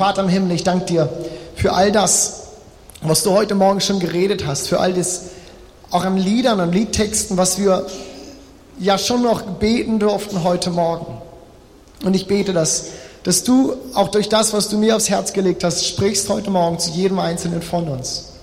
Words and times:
Vater 0.00 0.22
im 0.22 0.28
Himmel, 0.28 0.52
ich 0.52 0.62
danke 0.62 0.86
dir 0.86 1.08
für 1.56 1.72
all 1.72 1.90
das, 1.90 2.50
was 3.02 3.24
du 3.24 3.32
heute 3.32 3.56
Morgen 3.56 3.80
schon 3.80 3.98
geredet 3.98 4.46
hast, 4.46 4.68
für 4.68 4.78
all 4.78 4.94
das, 4.94 5.22
auch 5.90 6.04
an 6.04 6.16
Liedern 6.16 6.60
und 6.60 6.70
Liedtexten, 6.70 7.36
was 7.36 7.58
wir 7.58 7.84
ja 8.78 8.96
schon 8.96 9.22
noch 9.22 9.42
beten 9.42 9.98
durften 9.98 10.44
heute 10.44 10.70
Morgen. 10.70 11.20
Und 12.04 12.14
ich 12.14 12.28
bete 12.28 12.52
das, 12.52 12.90
dass 13.24 13.42
du 13.42 13.74
auch 13.92 14.06
durch 14.06 14.28
das, 14.28 14.52
was 14.52 14.68
du 14.68 14.78
mir 14.78 14.94
aufs 14.94 15.10
Herz 15.10 15.32
gelegt 15.32 15.64
hast, 15.64 15.84
sprichst 15.84 16.28
heute 16.28 16.50
Morgen 16.50 16.78
zu 16.78 16.92
jedem 16.92 17.18
Einzelnen 17.18 17.60
von 17.60 17.88
uns. 17.88 18.34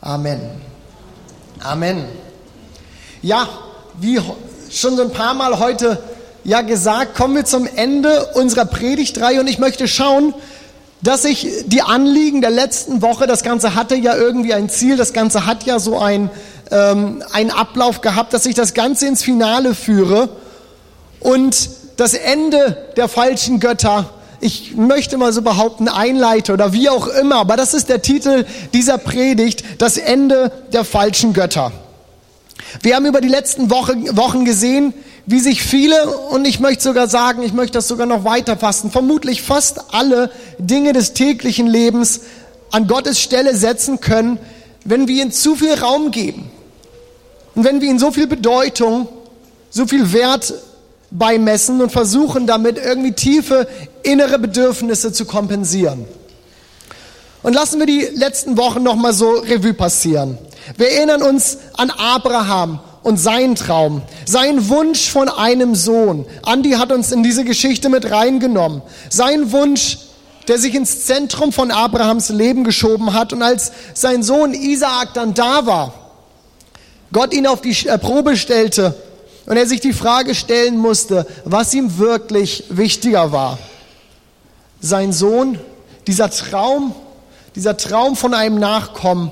Amen. 0.00 0.40
Amen. 1.60 2.06
Ja, 3.20 3.46
wie 4.00 4.18
schon 4.70 4.96
so 4.96 5.02
ein 5.02 5.10
paar 5.10 5.34
Mal 5.34 5.58
heute 5.58 6.02
ja 6.44 6.60
gesagt, 6.60 7.16
kommen 7.16 7.34
wir 7.34 7.44
zum 7.44 7.66
Ende 7.66 8.26
unserer 8.34 8.66
Predigtreihe 8.66 9.40
und 9.40 9.48
ich 9.48 9.58
möchte 9.58 9.88
schauen, 9.88 10.34
dass 11.02 11.24
ich 11.24 11.46
die 11.66 11.82
Anliegen 11.82 12.40
der 12.40 12.50
letzten 12.50 13.02
Woche, 13.02 13.26
das 13.26 13.42
Ganze 13.42 13.74
hatte 13.74 13.94
ja 13.94 14.16
irgendwie 14.16 14.54
ein 14.54 14.68
Ziel, 14.68 14.96
das 14.96 15.12
Ganze 15.12 15.46
hat 15.46 15.64
ja 15.64 15.78
so 15.78 15.98
ein, 15.98 16.30
ähm, 16.70 17.22
einen 17.32 17.50
Ablauf 17.50 18.00
gehabt, 18.00 18.32
dass 18.32 18.46
ich 18.46 18.54
das 18.54 18.74
Ganze 18.74 19.06
ins 19.06 19.22
Finale 19.22 19.74
führe 19.74 20.30
und 21.20 21.70
das 21.96 22.14
Ende 22.14 22.88
der 22.96 23.08
falschen 23.08 23.60
Götter, 23.60 24.10
ich 24.40 24.76
möchte 24.76 25.16
mal 25.16 25.32
so 25.32 25.42
behaupten, 25.42 25.88
einleite 25.88 26.52
oder 26.52 26.72
wie 26.72 26.88
auch 26.88 27.06
immer, 27.06 27.36
aber 27.36 27.56
das 27.56 27.74
ist 27.74 27.88
der 27.88 28.02
Titel 28.02 28.44
dieser 28.72 28.98
Predigt, 28.98 29.64
das 29.78 29.96
Ende 29.96 30.52
der 30.72 30.84
falschen 30.84 31.32
Götter. 31.32 31.72
Wir 32.82 32.96
haben 32.96 33.06
über 33.06 33.20
die 33.20 33.28
letzten 33.28 33.70
Wochen 33.70 34.44
gesehen, 34.44 34.92
wie 35.26 35.40
sich 35.40 35.62
viele, 35.62 36.08
und 36.08 36.46
ich 36.46 36.60
möchte 36.60 36.82
sogar 36.82 37.08
sagen, 37.08 37.42
ich 37.42 37.52
möchte 37.52 37.78
das 37.78 37.88
sogar 37.88 38.06
noch 38.06 38.24
weiter 38.24 38.56
fassen, 38.56 38.90
vermutlich 38.90 39.42
fast 39.42 39.94
alle 39.94 40.30
Dinge 40.58 40.92
des 40.92 41.14
täglichen 41.14 41.66
Lebens 41.66 42.20
an 42.70 42.86
Gottes 42.86 43.20
Stelle 43.20 43.56
setzen 43.56 44.00
können, 44.00 44.38
wenn 44.84 45.08
wir 45.08 45.22
ihnen 45.22 45.32
zu 45.32 45.56
viel 45.56 45.74
Raum 45.74 46.10
geben. 46.10 46.50
Und 47.54 47.64
wenn 47.64 47.80
wir 47.80 47.88
ihnen 47.88 47.98
so 47.98 48.10
viel 48.10 48.26
Bedeutung, 48.26 49.08
so 49.70 49.86
viel 49.86 50.12
Wert 50.12 50.52
beimessen 51.10 51.80
und 51.80 51.90
versuchen 51.90 52.46
damit 52.46 52.76
irgendwie 52.76 53.12
tiefe 53.12 53.68
innere 54.02 54.38
Bedürfnisse 54.38 55.12
zu 55.12 55.24
kompensieren. 55.24 56.04
Und 57.42 57.52
lassen 57.52 57.78
wir 57.78 57.86
die 57.86 58.08
letzten 58.14 58.56
Wochen 58.56 58.82
nochmal 58.82 59.12
so 59.12 59.30
Revue 59.30 59.74
passieren. 59.74 60.38
Wir 60.76 60.90
erinnern 60.90 61.22
uns 61.22 61.58
an 61.74 61.90
Abraham 61.90 62.80
und 63.04 63.18
sein 63.18 63.54
Traum, 63.54 64.02
sein 64.26 64.68
Wunsch 64.68 65.08
von 65.10 65.28
einem 65.28 65.74
Sohn. 65.74 66.26
Andi 66.42 66.72
hat 66.72 66.90
uns 66.90 67.12
in 67.12 67.22
diese 67.22 67.44
Geschichte 67.44 67.90
mit 67.90 68.10
reingenommen. 68.10 68.82
Sein 69.10 69.52
Wunsch, 69.52 69.98
der 70.48 70.58
sich 70.58 70.74
ins 70.74 71.04
Zentrum 71.06 71.52
von 71.52 71.70
Abrahams 71.70 72.30
Leben 72.30 72.64
geschoben 72.64 73.12
hat. 73.12 73.32
Und 73.32 73.42
als 73.42 73.72
sein 73.92 74.22
Sohn 74.22 74.54
Isaak 74.54 75.14
dann 75.14 75.34
da 75.34 75.66
war, 75.66 75.94
Gott 77.12 77.32
ihn 77.32 77.46
auf 77.46 77.60
die 77.60 77.76
äh, 77.86 77.98
Probe 77.98 78.36
stellte 78.36 78.94
und 79.46 79.56
er 79.56 79.66
sich 79.66 79.80
die 79.80 79.92
Frage 79.92 80.34
stellen 80.34 80.78
musste, 80.78 81.26
was 81.44 81.74
ihm 81.74 81.98
wirklich 81.98 82.64
wichtiger 82.70 83.32
war. 83.32 83.58
Sein 84.80 85.12
Sohn, 85.12 85.58
dieser 86.06 86.30
Traum, 86.30 86.94
dieser 87.54 87.76
Traum 87.76 88.16
von 88.16 88.34
einem 88.34 88.58
Nachkommen 88.58 89.30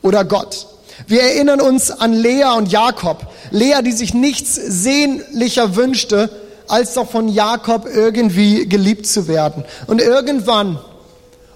oder 0.00 0.24
Gott. 0.24 0.66
Wir 1.06 1.22
erinnern 1.22 1.60
uns 1.60 1.90
an 1.90 2.12
Lea 2.12 2.56
und 2.56 2.70
Jakob. 2.70 3.26
Lea, 3.50 3.82
die 3.84 3.92
sich 3.92 4.14
nichts 4.14 4.54
sehnlicher 4.54 5.76
wünschte, 5.76 6.30
als 6.68 6.94
doch 6.94 7.10
von 7.10 7.28
Jakob 7.28 7.86
irgendwie 7.86 8.68
geliebt 8.68 9.06
zu 9.06 9.28
werden. 9.28 9.64
Und 9.86 10.00
irgendwann 10.00 10.78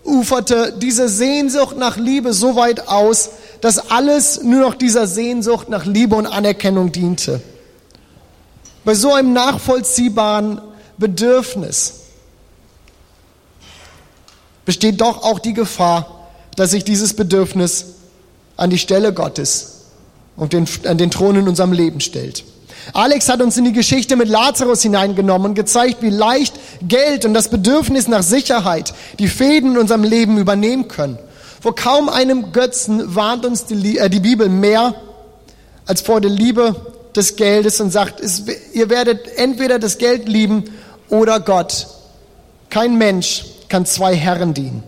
uferte 0.04 0.74
diese 0.76 1.08
Sehnsucht 1.08 1.76
nach 1.76 1.96
Liebe 1.96 2.32
so 2.32 2.56
weit 2.56 2.88
aus, 2.88 3.30
dass 3.60 3.90
alles 3.90 4.42
nur 4.42 4.60
noch 4.60 4.74
dieser 4.74 5.06
Sehnsucht 5.06 5.68
nach 5.68 5.84
Liebe 5.84 6.16
und 6.16 6.26
Anerkennung 6.26 6.92
diente. 6.92 7.40
Bei 8.84 8.94
so 8.94 9.12
einem 9.12 9.32
nachvollziehbaren 9.32 10.60
Bedürfnis 10.98 11.94
besteht 14.64 15.00
doch 15.00 15.22
auch 15.22 15.38
die 15.38 15.54
Gefahr, 15.54 16.28
dass 16.56 16.70
sich 16.70 16.84
dieses 16.84 17.14
Bedürfnis 17.14 17.95
an 18.56 18.70
die 18.70 18.78
Stelle 18.78 19.12
Gottes 19.12 19.84
und 20.36 20.52
den, 20.52 20.66
an 20.86 20.98
den 20.98 21.10
Thron 21.10 21.36
in 21.36 21.48
unserem 21.48 21.72
Leben 21.72 22.00
stellt. 22.00 22.44
Alex 22.92 23.28
hat 23.28 23.42
uns 23.42 23.56
in 23.56 23.64
die 23.64 23.72
Geschichte 23.72 24.16
mit 24.16 24.28
Lazarus 24.28 24.82
hineingenommen 24.82 25.50
und 25.50 25.54
gezeigt, 25.54 26.02
wie 26.02 26.10
leicht 26.10 26.54
Geld 26.82 27.24
und 27.24 27.34
das 27.34 27.48
Bedürfnis 27.48 28.06
nach 28.06 28.22
Sicherheit 28.22 28.94
die 29.18 29.28
Fäden 29.28 29.72
in 29.72 29.78
unserem 29.78 30.04
Leben 30.04 30.38
übernehmen 30.38 30.88
können. 30.88 31.18
Vor 31.60 31.74
kaum 31.74 32.08
einem 32.08 32.52
Götzen 32.52 33.14
warnt 33.14 33.44
uns 33.44 33.64
die, 33.64 33.98
äh, 33.98 34.08
die 34.08 34.20
Bibel 34.20 34.48
mehr 34.48 34.94
als 35.86 36.00
vor 36.00 36.20
der 36.20 36.30
Liebe 36.30 36.76
des 37.16 37.36
Geldes 37.36 37.80
und 37.80 37.90
sagt, 37.90 38.20
es, 38.20 38.44
ihr 38.72 38.90
werdet 38.90 39.36
entweder 39.36 39.78
das 39.78 39.98
Geld 39.98 40.28
lieben 40.28 40.64
oder 41.08 41.40
Gott. 41.40 41.88
Kein 42.70 42.98
Mensch 42.98 43.46
kann 43.68 43.86
zwei 43.86 44.14
Herren 44.14 44.54
dienen. 44.54 44.84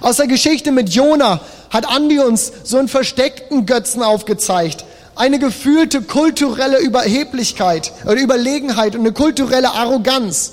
Aus 0.00 0.16
der 0.16 0.26
Geschichte 0.26 0.72
mit 0.72 0.90
Jona 0.90 1.40
hat 1.70 1.88
Andi 1.88 2.18
uns 2.18 2.52
so 2.64 2.78
einen 2.78 2.88
versteckten 2.88 3.66
Götzen 3.66 4.02
aufgezeigt. 4.02 4.84
Eine 5.16 5.38
gefühlte 5.38 6.02
kulturelle 6.02 6.78
Überheblichkeit 6.78 7.92
oder 8.04 8.20
Überlegenheit 8.20 8.94
und 8.94 9.00
eine 9.00 9.12
kulturelle 9.12 9.70
Arroganz. 9.70 10.52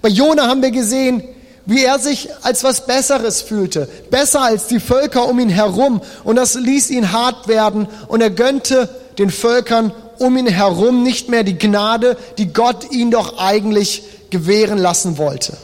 Bei 0.00 0.08
Jona 0.08 0.48
haben 0.48 0.62
wir 0.62 0.72
gesehen, 0.72 1.22
wie 1.66 1.84
er 1.84 2.00
sich 2.00 2.28
als 2.42 2.64
was 2.64 2.86
Besseres 2.86 3.40
fühlte, 3.40 3.88
besser 4.10 4.42
als 4.42 4.66
die 4.66 4.80
Völker 4.80 5.28
um 5.28 5.38
ihn 5.38 5.48
herum. 5.48 6.00
Und 6.24 6.36
das 6.36 6.54
ließ 6.54 6.90
ihn 6.90 7.12
hart 7.12 7.46
werden 7.46 7.86
und 8.08 8.20
er 8.20 8.30
gönnte 8.30 8.88
den 9.18 9.30
Völkern 9.30 9.92
um 10.18 10.36
ihn 10.36 10.46
herum 10.46 11.04
nicht 11.04 11.28
mehr 11.28 11.44
die 11.44 11.58
Gnade, 11.58 12.16
die 12.38 12.52
Gott 12.52 12.90
ihn 12.90 13.10
doch 13.10 13.38
eigentlich 13.38 14.02
gewähren 14.30 14.78
lassen 14.78 15.18
wollte. 15.18 15.56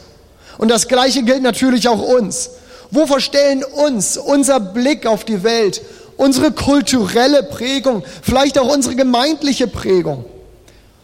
Und 0.58 0.68
das 0.68 0.88
Gleiche 0.88 1.22
gilt 1.22 1.42
natürlich 1.42 1.88
auch 1.88 2.02
uns. 2.02 2.50
Wo 2.91 3.06
verstellen 3.06 3.65
uns 3.65 4.16
unser 4.16 4.60
Blick 4.60 5.06
auf 5.06 5.25
die 5.25 5.43
Welt, 5.43 5.82
unsere 6.16 6.53
kulturelle 6.53 7.43
Prägung, 7.43 8.03
vielleicht 8.22 8.59
auch 8.59 8.72
unsere 8.72 8.97
gemeindliche 8.97 9.66
Prägung, 9.66 10.25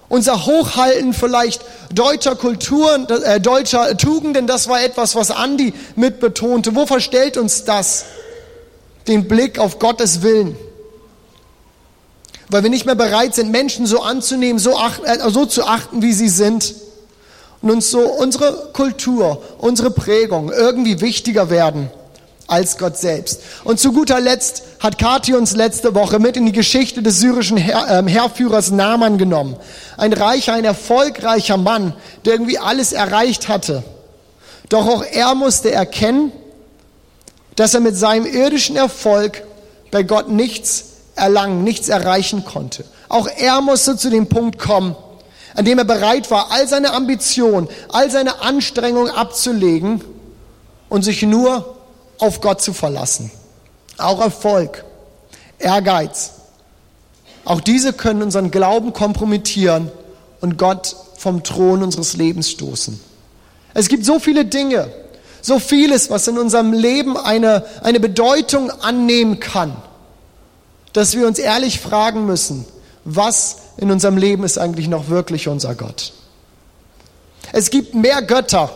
unser 0.09 0.47
Hochhalten 0.47 1.13
vielleicht 1.13 1.63
deutscher 1.93 2.37
Kulturen, 2.37 3.07
äh, 3.09 3.41
deutscher 3.41 3.97
Tugenden, 3.97 4.47
das 4.47 4.69
war 4.69 4.83
etwas, 4.83 5.15
was 5.15 5.31
Andi 5.31 5.75
mit 5.97 6.21
betonte. 6.21 6.75
Wo 6.75 6.87
verstellt 6.87 7.37
uns 7.37 7.65
das? 7.65 8.05
Den 9.07 9.29
Blick 9.29 9.59
auf 9.59 9.79
Gottes 9.79 10.23
Willen. 10.23 10.57
Weil 12.49 12.63
wir 12.63 12.71
nicht 12.71 12.87
mehr 12.87 12.95
bereit 12.95 13.35
sind, 13.35 13.51
Menschen 13.51 13.87
so 13.87 14.01
anzunehmen, 14.01 14.59
so, 14.59 14.77
ach, 14.77 15.01
äh, 15.05 15.19
so 15.31 15.45
zu 15.47 15.65
achten, 15.65 16.03
wie 16.03 16.13
sie 16.13 16.29
sind 16.29 16.75
und 17.65 17.71
uns 17.71 17.91
so 17.91 18.01
unsere 18.01 18.69
Kultur, 18.75 19.43
unsere 19.57 19.91
Prägung 19.91 20.53
irgendwie 20.53 21.01
wichtiger 21.01 21.49
werden 21.49 21.89
als 22.47 22.77
Gott 22.77 22.99
selbst. 22.99 23.41
Und 23.65 23.81
zu 23.81 23.95
guter 23.95 24.21
Letzt 24.21 24.65
hat 24.81 24.99
Kathi 24.99 25.33
uns 25.33 25.57
letzte 25.57 25.95
Woche 25.95 26.19
mit 26.19 26.37
in 26.37 26.45
die 26.45 26.53
Geschichte 26.53 27.03
des 27.03 27.21
syrischen 27.21 27.57
Herr, 27.57 28.01
äh, 28.01 28.07
Heerführers 28.07 28.71
Naaman 28.71 29.17
genommen. 29.17 29.57
Ein 29.97 30.13
reicher, 30.13 30.53
ein 30.53 30.67
erfolgreicher 30.67 31.57
Mann, 31.57 31.95
der 32.27 32.35
irgendwie 32.35 32.59
alles 32.59 32.93
erreicht 32.93 33.49
hatte. 33.49 33.83
Doch 34.69 34.87
auch 34.87 35.03
er 35.03 35.35
musste 35.35 35.71
erkennen, 35.71 36.33
dass 37.57 37.73
er 37.73 37.81
mit 37.81 37.97
seinem 37.97 38.27
irdischen 38.27 38.77
Erfolg 38.77 39.43
bei 39.91 40.03
Gott 40.03 40.29
nichts 40.29 40.85
erlangen, 41.17 41.65
nichts 41.65 41.89
erreichen 41.89 42.45
konnte. 42.45 42.85
Auch 43.09 43.27
er 43.27 43.63
musste 43.63 43.97
zu 43.97 44.11
dem 44.11 44.27
Punkt 44.27 44.59
kommen, 44.59 44.97
an 45.55 45.65
dem 45.65 45.79
er 45.79 45.85
bereit 45.85 46.31
war, 46.31 46.51
all 46.51 46.69
seine 46.69 46.93
Ambition, 46.93 47.69
all 47.89 48.11
seine 48.11 48.43
Anstrengung 48.43 49.09
abzulegen 49.09 50.03
und 50.89 51.03
sich 51.03 51.23
nur 51.23 51.77
auf 52.19 52.41
Gott 52.41 52.61
zu 52.61 52.73
verlassen. 52.73 53.31
Auch 53.97 54.21
Erfolg, 54.21 54.85
Ehrgeiz. 55.59 56.33
Auch 57.45 57.61
diese 57.61 57.93
können 57.93 58.23
unseren 58.23 58.51
Glauben 58.51 58.93
kompromittieren 58.93 59.91
und 60.41 60.59
Gott 60.59 60.97
vom 61.17 61.43
Thron 61.43 61.83
unseres 61.83 62.17
Lebens 62.17 62.51
stoßen. 62.51 63.01
Es 63.75 63.89
gibt 63.89 64.05
so 64.05 64.19
viele 64.19 64.45
Dinge, 64.45 64.91
so 65.41 65.59
vieles, 65.59 66.11
was 66.11 66.27
in 66.27 66.39
unserem 66.39 66.73
Leben 66.73 67.17
eine, 67.17 67.65
eine 67.83 68.01
Bedeutung 68.01 68.71
annehmen 68.71 69.41
kann, 69.41 69.77
dass 70.93 71.17
wir 71.17 71.27
uns 71.27 71.39
ehrlich 71.39 71.81
fragen 71.81 72.25
müssen, 72.27 72.65
was 73.05 73.57
in 73.77 73.91
unserem 73.91 74.17
Leben 74.17 74.45
ist 74.45 74.59
eigentlich 74.59 74.89
noch 74.89 75.09
wirklich 75.09 75.49
unser 75.49 75.75
Gott. 75.75 76.13
Es 77.53 77.71
gibt 77.71 77.95
mehr 77.95 78.23
Götter 78.23 78.71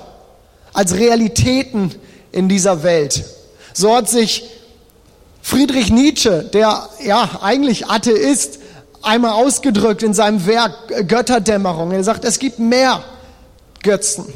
als 0.72 0.94
Realitäten 0.94 1.94
in 2.32 2.48
dieser 2.48 2.82
Welt. 2.82 3.24
So 3.72 3.94
hat 3.96 4.08
sich 4.08 4.44
Friedrich 5.42 5.90
Nietzsche, 5.90 6.44
der 6.44 6.88
ja 7.02 7.40
eigentlich 7.42 7.86
Atheist, 7.86 8.58
einmal 9.02 9.32
ausgedrückt 9.32 10.02
in 10.02 10.12
seinem 10.12 10.46
Werk 10.46 11.08
Götterdämmerung. 11.08 11.92
Er 11.92 12.04
sagt, 12.04 12.24
es 12.24 12.38
gibt 12.38 12.58
mehr 12.58 13.02
Götzen. 13.82 14.26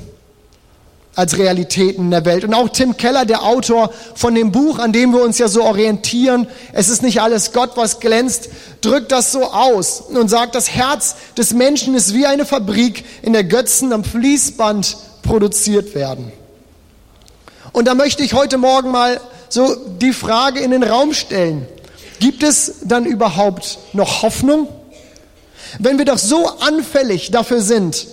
Als 1.15 1.37
Realitäten 1.37 2.07
in 2.07 2.11
der 2.11 2.25
Welt. 2.25 2.45
Und 2.45 2.55
auch 2.55 2.71
Tim 2.71 2.97
Keller, 2.97 3.25
der 3.25 3.43
Autor 3.43 3.93
von 4.15 4.35
dem 4.35 4.51
Buch, 4.51 4.79
an 4.79 4.93
dem 4.93 5.13
wir 5.13 5.23
uns 5.23 5.39
ja 5.39 5.49
so 5.49 5.63
orientieren, 5.63 6.47
es 6.73 6.89
ist 6.89 7.03
nicht 7.03 7.21
alles 7.21 7.53
Gott, 7.53 7.73
was 7.77 8.01
glänzt, 8.01 8.49
drückt 8.81 9.13
das 9.13 9.31
so 9.31 9.45
aus 9.45 10.01
und 10.01 10.29
sagt, 10.29 10.55
das 10.55 10.71
Herz 10.71 11.17
des 11.37 11.53
Menschen 11.53 11.95
ist 11.95 12.15
wie 12.15 12.27
eine 12.27 12.47
Fabrik, 12.47 13.05
in 13.23 13.35
der 13.35 13.45
Götzen 13.45 13.93
am 13.93 14.05
Fließband 14.05 14.97
produziert 15.23 15.95
werden. 15.95 16.33
Und 17.73 17.89
da 17.89 17.95
möchte 17.95 18.23
ich 18.23 18.33
heute 18.33 18.59
Morgen 18.59 18.91
mal 18.91 19.21
so 19.49 19.77
die 20.01 20.13
Frage 20.13 20.61
in 20.61 20.71
den 20.71 20.83
Raum 20.83 21.13
stellen. 21.13 21.67
Gibt 22.21 22.43
es 22.43 22.77
dann 22.85 23.05
überhaupt 23.05 23.79
noch 23.93 24.23
Hoffnung? 24.23 24.69
Wenn 25.79 25.99
wir 25.99 26.05
doch 26.05 26.19
so 26.19 26.47
anfällig 26.61 27.31
dafür 27.31 27.61
sind, 27.61 28.07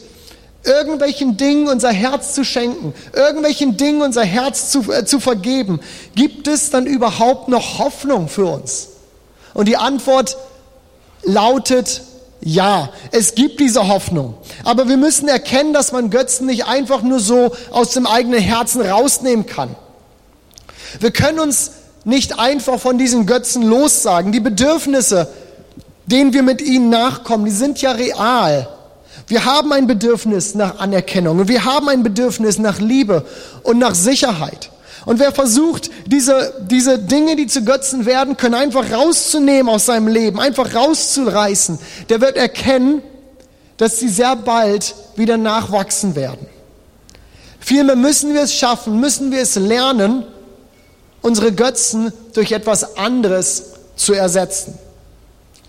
irgendwelchen 0.63 1.37
Dingen 1.37 1.67
unser 1.67 1.91
Herz 1.91 2.33
zu 2.33 2.43
schenken, 2.43 2.93
irgendwelchen 3.13 3.77
Dingen 3.77 4.01
unser 4.01 4.23
Herz 4.23 4.71
zu, 4.71 4.91
äh, 4.91 5.05
zu 5.05 5.19
vergeben, 5.19 5.79
gibt 6.15 6.47
es 6.47 6.69
dann 6.69 6.85
überhaupt 6.85 7.47
noch 7.47 7.79
Hoffnung 7.79 8.27
für 8.27 8.45
uns? 8.45 8.89
Und 9.53 9.67
die 9.67 9.77
Antwort 9.77 10.37
lautet 11.23 12.01
ja, 12.41 12.89
es 13.11 13.35
gibt 13.35 13.59
diese 13.59 13.89
Hoffnung. 13.89 14.35
Aber 14.63 14.87
wir 14.87 14.95
müssen 14.95 15.27
erkennen, 15.27 15.73
dass 15.73 15.91
man 15.91 16.09
Götzen 16.09 16.45
nicht 16.45 16.65
einfach 16.65 17.01
nur 17.01 17.19
so 17.19 17.53
aus 17.71 17.91
dem 17.91 18.07
eigenen 18.07 18.39
Herzen 18.39 18.81
rausnehmen 18.81 19.45
kann. 19.45 19.75
Wir 21.01 21.11
können 21.11 21.39
uns 21.39 21.71
nicht 22.05 22.39
einfach 22.39 22.79
von 22.79 22.97
diesen 22.97 23.25
Götzen 23.25 23.63
lossagen. 23.63 24.31
Die 24.31 24.39
Bedürfnisse, 24.39 25.27
denen 26.05 26.33
wir 26.33 26.43
mit 26.43 26.61
ihnen 26.61 26.89
nachkommen, 26.89 27.45
die 27.45 27.51
sind 27.51 27.81
ja 27.81 27.91
real. 27.91 28.69
Wir 29.29 29.45
haben 29.45 29.71
ein 29.73 29.85
Bedürfnis 29.85 30.55
nach 30.55 30.79
Anerkennung 30.79 31.39
und 31.39 31.47
wir 31.47 31.63
haben 31.63 31.87
ein 31.87 32.01
Bedürfnis 32.01 32.57
nach 32.57 32.79
Liebe 32.79 33.23
und 33.61 33.77
nach 33.77 33.93
Sicherheit. 33.93 34.71
Und 35.05 35.19
wer 35.19 35.31
versucht, 35.31 35.91
diese, 36.07 36.51
diese 36.61 36.97
Dinge, 36.97 37.35
die 37.35 37.45
zu 37.45 37.63
Götzen 37.63 38.07
werden 38.07 38.37
können, 38.37 38.55
einfach 38.55 38.91
rauszunehmen 38.91 39.71
aus 39.71 39.85
seinem 39.85 40.07
Leben, 40.07 40.39
einfach 40.39 40.73
rauszureißen, 40.73 41.77
der 42.09 42.21
wird 42.21 42.37
erkennen, 42.37 43.03
dass 43.77 43.99
sie 43.99 44.09
sehr 44.09 44.35
bald 44.35 44.95
wieder 45.15 45.37
nachwachsen 45.37 46.15
werden. 46.15 46.47
Vielmehr 47.59 47.95
müssen 47.95 48.33
wir 48.33 48.41
es 48.41 48.55
schaffen, 48.55 48.99
müssen 48.99 49.31
wir 49.31 49.41
es 49.41 49.55
lernen, 49.55 50.25
unsere 51.21 51.51
Götzen 51.51 52.11
durch 52.33 52.51
etwas 52.51 52.97
anderes 52.97 53.73
zu 53.95 54.13
ersetzen. 54.13 54.73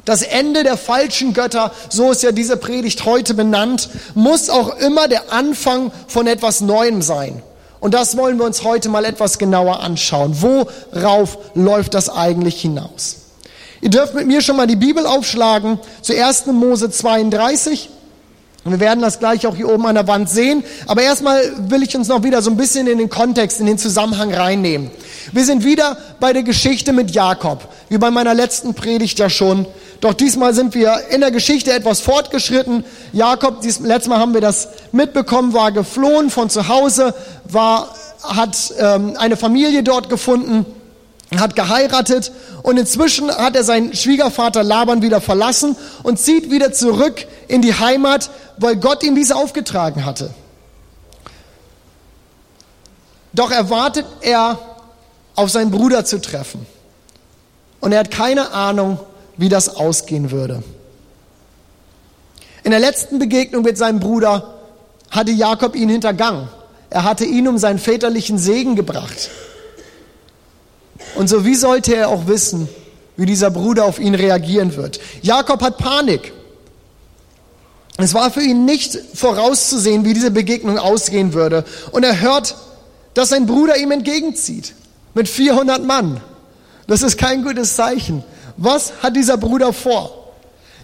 Das 0.04 0.22
Ende 0.22 0.62
der 0.62 0.76
falschen 0.76 1.34
Götter, 1.34 1.72
so 1.88 2.10
ist 2.10 2.22
ja 2.22 2.32
diese 2.32 2.56
Predigt 2.56 3.04
heute 3.04 3.34
benannt, 3.34 3.88
muss 4.14 4.50
auch 4.50 4.76
immer 4.78 5.08
der 5.08 5.32
Anfang 5.32 5.92
von 6.08 6.26
etwas 6.26 6.60
Neuem 6.60 7.02
sein. 7.02 7.42
Und 7.80 7.94
das 7.94 8.16
wollen 8.16 8.38
wir 8.38 8.44
uns 8.44 8.62
heute 8.62 8.88
mal 8.88 9.04
etwas 9.04 9.38
genauer 9.38 9.80
anschauen. 9.80 10.36
Worauf 10.42 11.38
läuft 11.54 11.94
das 11.94 12.08
eigentlich 12.08 12.60
hinaus? 12.60 13.16
Ihr 13.80 13.90
dürft 13.90 14.14
mit 14.14 14.26
mir 14.26 14.42
schon 14.42 14.56
mal 14.56 14.66
die 14.66 14.76
Bibel 14.76 15.06
aufschlagen 15.06 15.78
zu 16.02 16.14
1. 16.14 16.46
Mose 16.46 16.90
32. 16.90 17.88
Und 18.64 18.72
wir 18.72 18.80
werden 18.80 19.00
das 19.00 19.18
gleich 19.18 19.46
auch 19.46 19.56
hier 19.56 19.70
oben 19.70 19.86
an 19.86 19.94
der 19.94 20.06
Wand 20.06 20.28
sehen. 20.28 20.64
Aber 20.86 21.00
erstmal 21.02 21.40
will 21.70 21.82
ich 21.82 21.96
uns 21.96 22.08
noch 22.08 22.22
wieder 22.22 22.42
so 22.42 22.50
ein 22.50 22.58
bisschen 22.58 22.86
in 22.86 22.98
den 22.98 23.08
Kontext, 23.08 23.58
in 23.58 23.66
den 23.66 23.78
Zusammenhang 23.78 24.34
reinnehmen. 24.34 24.90
Wir 25.32 25.44
sind 25.44 25.64
wieder 25.64 25.96
bei 26.18 26.32
der 26.32 26.42
Geschichte 26.42 26.92
mit 26.92 27.12
Jakob, 27.12 27.68
wie 27.88 27.96
bei 27.96 28.10
meiner 28.10 28.34
letzten 28.34 28.74
Predigt 28.74 29.18
ja 29.18 29.30
schon. 29.30 29.66
Doch 30.00 30.14
diesmal 30.14 30.54
sind 30.54 30.74
wir 30.74 31.08
in 31.10 31.20
der 31.20 31.30
Geschichte 31.30 31.72
etwas 31.72 32.00
fortgeschritten. 32.00 32.84
Jakob, 33.12 33.60
dies, 33.62 33.80
letztes 33.80 34.08
Mal 34.08 34.18
haben 34.18 34.34
wir 34.34 34.40
das 34.40 34.68
mitbekommen, 34.92 35.52
war 35.52 35.72
geflohen 35.72 36.30
von 36.30 36.50
zu 36.50 36.68
Hause, 36.68 37.14
war, 37.44 37.94
hat 38.22 38.74
ähm, 38.78 39.14
eine 39.18 39.36
Familie 39.36 39.82
dort 39.82 40.08
gefunden, 40.08 40.64
hat 41.38 41.54
geheiratet 41.54 42.32
und 42.62 42.78
inzwischen 42.78 43.30
hat 43.30 43.56
er 43.56 43.64
seinen 43.64 43.94
Schwiegervater 43.94 44.62
Laban 44.62 45.02
wieder 45.02 45.20
verlassen 45.20 45.76
und 46.02 46.18
zieht 46.18 46.50
wieder 46.50 46.72
zurück 46.72 47.26
in 47.46 47.62
die 47.62 47.74
Heimat, 47.74 48.30
weil 48.60 48.76
Gott 48.76 49.02
ihm 49.02 49.14
diese 49.14 49.36
aufgetragen 49.36 50.04
hatte. 50.04 50.30
Doch 53.32 53.50
erwartet 53.50 54.06
er, 54.20 54.58
auf 55.34 55.50
seinen 55.50 55.70
Bruder 55.70 56.04
zu 56.04 56.20
treffen. 56.20 56.66
Und 57.80 57.92
er 57.92 58.00
hat 58.00 58.10
keine 58.10 58.50
Ahnung, 58.52 58.98
wie 59.38 59.48
das 59.48 59.74
ausgehen 59.76 60.30
würde. 60.30 60.62
In 62.62 62.72
der 62.72 62.80
letzten 62.80 63.18
Begegnung 63.18 63.62
mit 63.62 63.78
seinem 63.78 64.00
Bruder 64.00 64.58
hatte 65.10 65.30
Jakob 65.30 65.74
ihn 65.74 65.88
hintergangen. 65.88 66.48
Er 66.90 67.04
hatte 67.04 67.24
ihn 67.24 67.48
um 67.48 67.56
seinen 67.56 67.78
väterlichen 67.78 68.36
Segen 68.36 68.76
gebracht. 68.76 69.30
Und 71.14 71.28
so 71.28 71.46
wie 71.46 71.54
sollte 71.54 71.94
er 71.94 72.08
auch 72.08 72.26
wissen, 72.26 72.68
wie 73.16 73.24
dieser 73.24 73.50
Bruder 73.50 73.86
auf 73.86 73.98
ihn 73.98 74.14
reagieren 74.14 74.76
wird? 74.76 75.00
Jakob 75.22 75.62
hat 75.62 75.78
Panik. 75.78 76.34
Es 78.02 78.14
war 78.14 78.30
für 78.30 78.42
ihn 78.42 78.64
nicht 78.64 78.98
vorauszusehen, 79.14 80.04
wie 80.04 80.14
diese 80.14 80.30
Begegnung 80.30 80.78
ausgehen 80.78 81.34
würde. 81.34 81.64
Und 81.90 82.04
er 82.04 82.20
hört, 82.20 82.54
dass 83.14 83.30
sein 83.30 83.46
Bruder 83.46 83.76
ihm 83.76 83.90
entgegenzieht 83.90 84.74
mit 85.14 85.28
400 85.28 85.84
Mann. 85.84 86.20
Das 86.86 87.02
ist 87.02 87.18
kein 87.18 87.44
gutes 87.44 87.76
Zeichen. 87.76 88.24
Was 88.56 88.92
hat 89.02 89.16
dieser 89.16 89.36
Bruder 89.36 89.72
vor? 89.72 90.20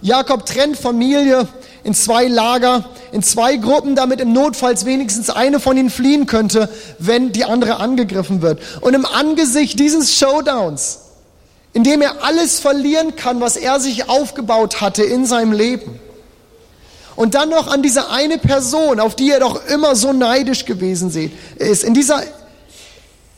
Jakob 0.01 0.45
trennt 0.45 0.77
Familie 0.77 1.47
in 1.83 1.93
zwei 1.93 2.27
Lager, 2.27 2.85
in 3.11 3.23
zwei 3.23 3.55
Gruppen, 3.55 3.95
damit 3.95 4.21
im 4.21 4.33
Notfalls 4.33 4.85
wenigstens 4.85 5.29
eine 5.29 5.59
von 5.59 5.77
ihnen 5.77 5.89
fliehen 5.89 6.25
könnte, 6.25 6.69
wenn 6.99 7.31
die 7.31 7.45
andere 7.45 7.77
angegriffen 7.77 8.41
wird. 8.41 8.59
Und 8.81 8.93
im 8.93 9.05
Angesicht 9.05 9.79
dieses 9.79 10.17
Showdowns, 10.17 10.99
in 11.73 11.83
dem 11.83 12.01
er 12.01 12.23
alles 12.23 12.59
verlieren 12.59 13.15
kann, 13.15 13.41
was 13.41 13.55
er 13.55 13.79
sich 13.79 14.09
aufgebaut 14.09 14.81
hatte 14.81 15.03
in 15.03 15.25
seinem 15.25 15.51
Leben, 15.51 15.99
und 17.17 17.33
dann 17.33 17.49
noch 17.49 17.67
an 17.67 17.81
diese 17.81 18.09
eine 18.09 18.37
Person, 18.37 18.99
auf 19.01 19.15
die 19.15 19.31
er 19.31 19.39
doch 19.39 19.65
immer 19.65 19.95
so 19.95 20.13
neidisch 20.13 20.65
gewesen 20.65 21.11
ist. 21.57 21.83
In 21.83 21.95
dieser, 21.95 22.21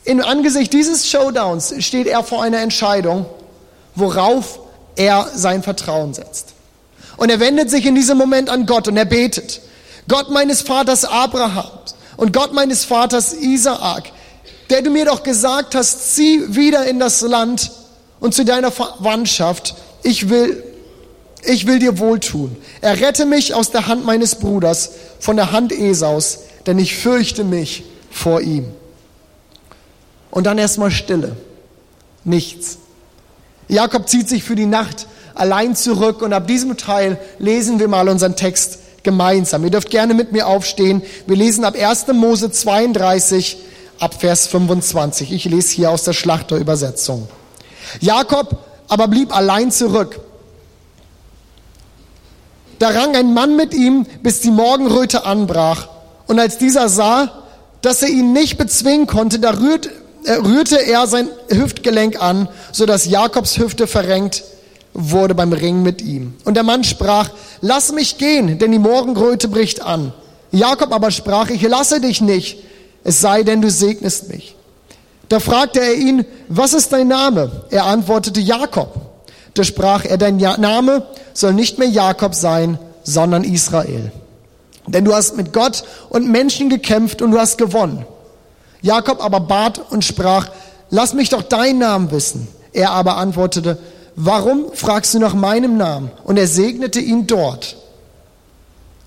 im 0.04 0.20
Angesicht 0.20 0.72
dieses 0.72 1.08
Showdowns 1.08 1.74
steht 1.78 2.06
er 2.06 2.22
vor 2.22 2.42
einer 2.42 2.60
Entscheidung, 2.60 3.24
worauf 3.94 4.60
er 4.96 5.30
sein 5.34 5.62
Vertrauen 5.62 6.12
setzt. 6.12 6.48
Und 7.16 7.30
er 7.30 7.40
wendet 7.40 7.70
sich 7.70 7.86
in 7.86 7.94
diesem 7.94 8.18
Moment 8.18 8.50
an 8.50 8.66
Gott 8.66 8.86
und 8.86 8.98
er 8.98 9.06
betet. 9.06 9.62
Gott 10.08 10.30
meines 10.30 10.60
Vaters 10.60 11.06
Abraham 11.06 11.70
und 12.18 12.34
Gott 12.34 12.52
meines 12.52 12.84
Vaters 12.84 13.32
Isaak, 13.32 14.12
der 14.68 14.82
du 14.82 14.90
mir 14.90 15.06
doch 15.06 15.22
gesagt 15.22 15.74
hast, 15.74 16.14
zieh 16.14 16.54
wieder 16.54 16.84
in 16.84 17.00
das 17.00 17.22
Land 17.22 17.70
und 18.20 18.34
zu 18.34 18.44
deiner 18.44 18.70
Verwandtschaft. 18.70 19.74
Ich 20.02 20.28
will 20.28 20.69
ich 21.44 21.66
will 21.66 21.78
dir 21.78 21.98
wohltun. 21.98 22.56
Errette 22.80 23.26
mich 23.26 23.54
aus 23.54 23.70
der 23.70 23.86
Hand 23.86 24.04
meines 24.04 24.36
Bruders, 24.36 24.92
von 25.18 25.36
der 25.36 25.52
Hand 25.52 25.72
Esaus, 25.72 26.40
denn 26.66 26.78
ich 26.78 26.96
fürchte 26.96 27.44
mich 27.44 27.84
vor 28.10 28.40
ihm. 28.40 28.66
Und 30.30 30.44
dann 30.44 30.58
erstmal 30.58 30.90
Stille. 30.90 31.36
Nichts. 32.24 32.78
Jakob 33.68 34.08
zieht 34.08 34.28
sich 34.28 34.44
für 34.44 34.56
die 34.56 34.66
Nacht 34.66 35.06
allein 35.34 35.74
zurück 35.74 36.22
und 36.22 36.32
ab 36.32 36.46
diesem 36.46 36.76
Teil 36.76 37.18
lesen 37.38 37.78
wir 37.80 37.88
mal 37.88 38.08
unseren 38.08 38.36
Text 38.36 38.78
gemeinsam. 39.02 39.64
Ihr 39.64 39.70
dürft 39.70 39.90
gerne 39.90 40.14
mit 40.14 40.32
mir 40.32 40.46
aufstehen. 40.46 41.02
Wir 41.26 41.36
lesen 41.36 41.64
ab 41.64 41.74
1. 41.80 42.08
Mose 42.08 42.50
32 42.50 43.56
ab 43.98 44.20
Vers 44.20 44.46
25. 44.48 45.32
Ich 45.32 45.44
lese 45.46 45.74
hier 45.74 45.90
aus 45.90 46.04
der 46.04 46.12
Schlachterübersetzung. 46.12 47.28
Jakob 48.00 48.58
aber 48.88 49.08
blieb 49.08 49.34
allein 49.34 49.70
zurück 49.70 50.20
da 52.80 52.88
rang 52.88 53.14
ein 53.14 53.34
Mann 53.34 53.56
mit 53.56 53.74
ihm, 53.74 54.06
bis 54.22 54.40
die 54.40 54.50
Morgenröte 54.50 55.26
anbrach. 55.26 55.88
Und 56.26 56.40
als 56.40 56.56
dieser 56.56 56.88
sah, 56.88 57.30
dass 57.82 58.02
er 58.02 58.08
ihn 58.08 58.32
nicht 58.32 58.56
bezwingen 58.56 59.06
konnte, 59.06 59.38
da 59.38 59.50
rührt, 59.50 59.90
äh, 60.24 60.32
rührte 60.32 60.76
er 60.76 61.06
sein 61.06 61.28
Hüftgelenk 61.50 62.20
an, 62.20 62.48
so 62.72 62.86
dass 62.86 63.04
Jakobs 63.04 63.58
Hüfte 63.58 63.86
verrenkt 63.86 64.44
wurde 64.94 65.34
beim 65.34 65.52
Ring 65.52 65.82
mit 65.82 66.00
ihm. 66.00 66.34
Und 66.44 66.54
der 66.54 66.62
Mann 66.62 66.82
sprach, 66.82 67.28
lass 67.60 67.92
mich 67.92 68.16
gehen, 68.16 68.58
denn 68.58 68.72
die 68.72 68.78
Morgenröte 68.78 69.48
bricht 69.48 69.82
an. 69.82 70.14
Jakob 70.50 70.92
aber 70.92 71.10
sprach, 71.10 71.50
ich 71.50 71.62
lasse 71.62 72.00
dich 72.00 72.22
nicht, 72.22 72.64
es 73.04 73.20
sei 73.20 73.42
denn, 73.42 73.60
du 73.60 73.70
segnest 73.70 74.30
mich. 74.30 74.56
Da 75.28 75.38
fragte 75.38 75.80
er 75.80 75.94
ihn, 75.94 76.24
was 76.48 76.72
ist 76.72 76.92
dein 76.94 77.08
Name? 77.08 77.64
Er 77.70 77.84
antwortete 77.84 78.40
Jakob. 78.40 79.09
Da 79.54 79.64
sprach 79.64 80.04
er, 80.04 80.16
dein 80.16 80.36
Name 80.36 81.06
soll 81.34 81.54
nicht 81.54 81.78
mehr 81.78 81.88
Jakob 81.88 82.34
sein, 82.34 82.78
sondern 83.02 83.44
Israel. 83.44 84.12
Denn 84.86 85.04
du 85.04 85.14
hast 85.14 85.36
mit 85.36 85.52
Gott 85.52 85.84
und 86.08 86.28
Menschen 86.28 86.68
gekämpft 86.68 87.22
und 87.22 87.32
du 87.32 87.38
hast 87.38 87.58
gewonnen. 87.58 88.04
Jakob 88.82 89.22
aber 89.22 89.40
bat 89.40 89.80
und 89.90 90.04
sprach, 90.04 90.48
lass 90.90 91.14
mich 91.14 91.28
doch 91.28 91.42
deinen 91.42 91.78
Namen 91.78 92.10
wissen. 92.10 92.48
Er 92.72 92.90
aber 92.90 93.16
antwortete, 93.16 93.78
warum 94.16 94.72
fragst 94.72 95.14
du 95.14 95.18
nach 95.18 95.34
meinem 95.34 95.76
Namen? 95.76 96.10
Und 96.24 96.38
er 96.38 96.46
segnete 96.46 97.00
ihn 97.00 97.26
dort. 97.26 97.76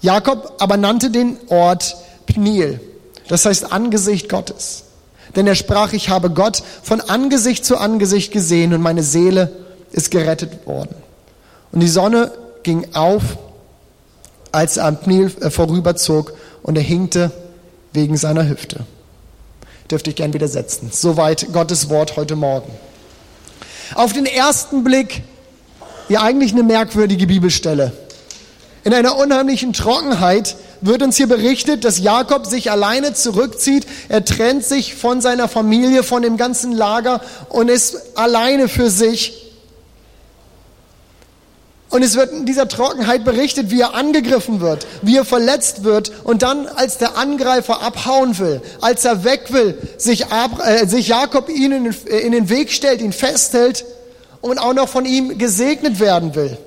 Jakob 0.02 0.56
aber 0.60 0.78
nannte 0.78 1.10
den 1.10 1.38
Ort 1.48 1.96
Pniel. 2.26 2.80
Das 3.30 3.46
heißt 3.46 3.72
Angesicht 3.72 4.30
Gottes. 4.30 4.84
Denn 5.36 5.48
er 5.48 5.56
sprach, 5.56 5.94
ich 5.94 6.10
habe 6.10 6.30
Gott 6.30 6.62
von 6.84 7.02
Angesicht 7.02 7.66
zu 7.66 7.78
Angesicht 7.78 8.32
gesehen 8.32 8.74
und 8.74 8.82
meine 8.82 9.02
Seele 9.02 9.63
ist 9.94 10.12
gerettet 10.12 10.68
worden. 10.68 10.96
Und 11.72 11.80
die 11.80 11.88
Sonne 11.88 12.32
ging 12.64 12.88
auf, 12.94 13.24
als 14.52 14.78
er 14.78 14.86
am 14.86 14.98
Pnil 14.98 15.32
äh, 15.42 15.50
vorüberzog 15.50 16.34
und 16.62 16.78
er 16.78 16.84
hinkte 16.84 17.32
wegen 17.94 18.18
seiner 18.18 18.48
Hüfte. 18.48 18.82
Dürfte 19.90 20.10
ich 20.10 20.16
gern 20.16 20.34
widersetzen. 20.34 20.90
Soweit 20.92 21.52
Gottes 21.54 21.90
Wort 21.90 22.16
heute 22.16 22.36
Morgen. 22.36 22.72
Auf 23.96 24.14
den 24.14 24.26
ersten 24.26 24.84
Blick 24.84 25.24
ja 26.10 26.22
eigentlich 26.22 26.54
eine 26.54 26.64
merkwürdige 26.64 27.28
Bibelstelle. 27.28 27.92
In 28.84 28.94
einer 28.94 29.18
unheimlichen 29.18 29.74
Trockenheit 29.74 30.56
wird 30.82 31.02
uns 31.02 31.16
hier 31.16 31.28
berichtet, 31.28 31.86
dass 31.86 32.00
Jakob 32.00 32.46
sich 32.46 32.70
alleine 32.70 33.14
zurückzieht. 33.14 33.88
Er 34.10 34.26
trennt 34.26 34.66
sich 34.66 34.96
von 34.96 35.22
seiner 35.22 35.48
Familie, 35.48 36.04
von 36.04 36.22
dem 36.22 36.36
ganzen 36.36 36.74
Lager 36.74 37.22
und 37.50 37.70
ist 37.70 38.18
alleine 38.18 38.68
für 38.68 38.90
sich. 38.90 39.43
Und 41.94 42.02
es 42.02 42.16
wird 42.16 42.32
in 42.32 42.48
dieser 42.48 42.68
Trockenheit 42.68 43.24
berichtet, 43.24 43.70
wie 43.70 43.82
er 43.82 43.94
angegriffen 43.94 44.62
wird, 44.62 44.88
wie 45.04 45.16
er 45.16 45.26
verletzt 45.26 45.84
wird 45.84 46.12
und 46.24 46.42
dann, 46.42 46.66
als 46.66 46.98
der 46.98 47.20
Angreifer 47.20 47.84
abhauen 47.84 48.40
will, 48.40 48.64
als 48.82 49.06
er 49.06 49.24
weg 49.24 49.54
will, 49.54 49.78
sich, 50.00 50.26
Ab 50.26 50.60
äh, 50.66 50.88
sich 50.88 51.10
Jakob 51.10 51.50
ihn 51.50 51.72
in, 51.72 51.96
in 52.08 52.32
den 52.32 52.50
Weg 52.50 52.72
stellt, 52.72 53.00
ihn 53.00 53.14
festhält 53.14 53.86
und 54.42 54.58
auch 54.58 54.74
noch 54.74 54.90
von 54.90 55.06
ihm 55.06 55.38
gesegnet 55.38 56.00
werden 56.00 56.34
will. 56.34 56.58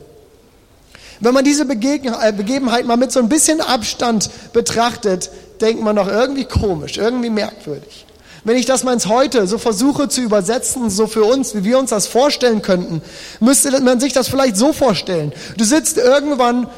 Wenn 1.19 1.35
man 1.35 1.45
diese 1.45 1.65
äh, 1.65 2.33
Begebenheit 2.33 2.87
mal 2.87 2.97
mit 2.97 3.11
so 3.11 3.19
ein 3.19 3.29
bisschen 3.29 3.61
Abstand 3.61 4.31
betrachtet, 4.53 5.31
denkt 5.61 5.83
man 5.83 5.97
doch 5.97 6.07
irgendwie 6.07 6.45
komisch, 6.45 6.99
irgendwie 6.99 7.31
merkwürdig. 7.31 8.06
Wenn 8.47 8.57
ich 8.57 8.65
das 8.65 8.85
mal 8.85 8.93
ins 8.93 9.09
Heute 9.09 9.49
so 9.49 9.59
versuche 9.59 10.09
zu 10.09 10.21
übersetzen, 10.21 10.89
so 10.89 11.09
für 11.09 11.25
uns, 11.25 11.57
wie 11.57 11.65
wir 11.65 11.81
uns 11.81 11.91
das 11.91 12.07
vorstellen 12.07 12.63
könnten, 12.63 13.03
müsste 13.41 13.81
man 13.81 13.99
sich 13.99 14.13
das 14.13 14.29
vielleicht 14.29 14.57
so 14.57 14.73
vorstellen. 14.73 15.33
Du 15.57 15.65
sitzt 15.65 15.99
irgendwann, 15.99 16.69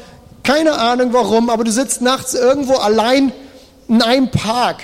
keine 0.41 0.79
Ahnung 0.79 1.13
warum, 1.13 1.51
aber 1.51 1.63
du 1.63 1.69
sitzt 1.69 2.01
nachts 2.01 2.33
irgendwo 2.33 2.73
allein 2.73 3.31
in 3.87 4.01
einem 4.01 4.31
Park 4.31 4.77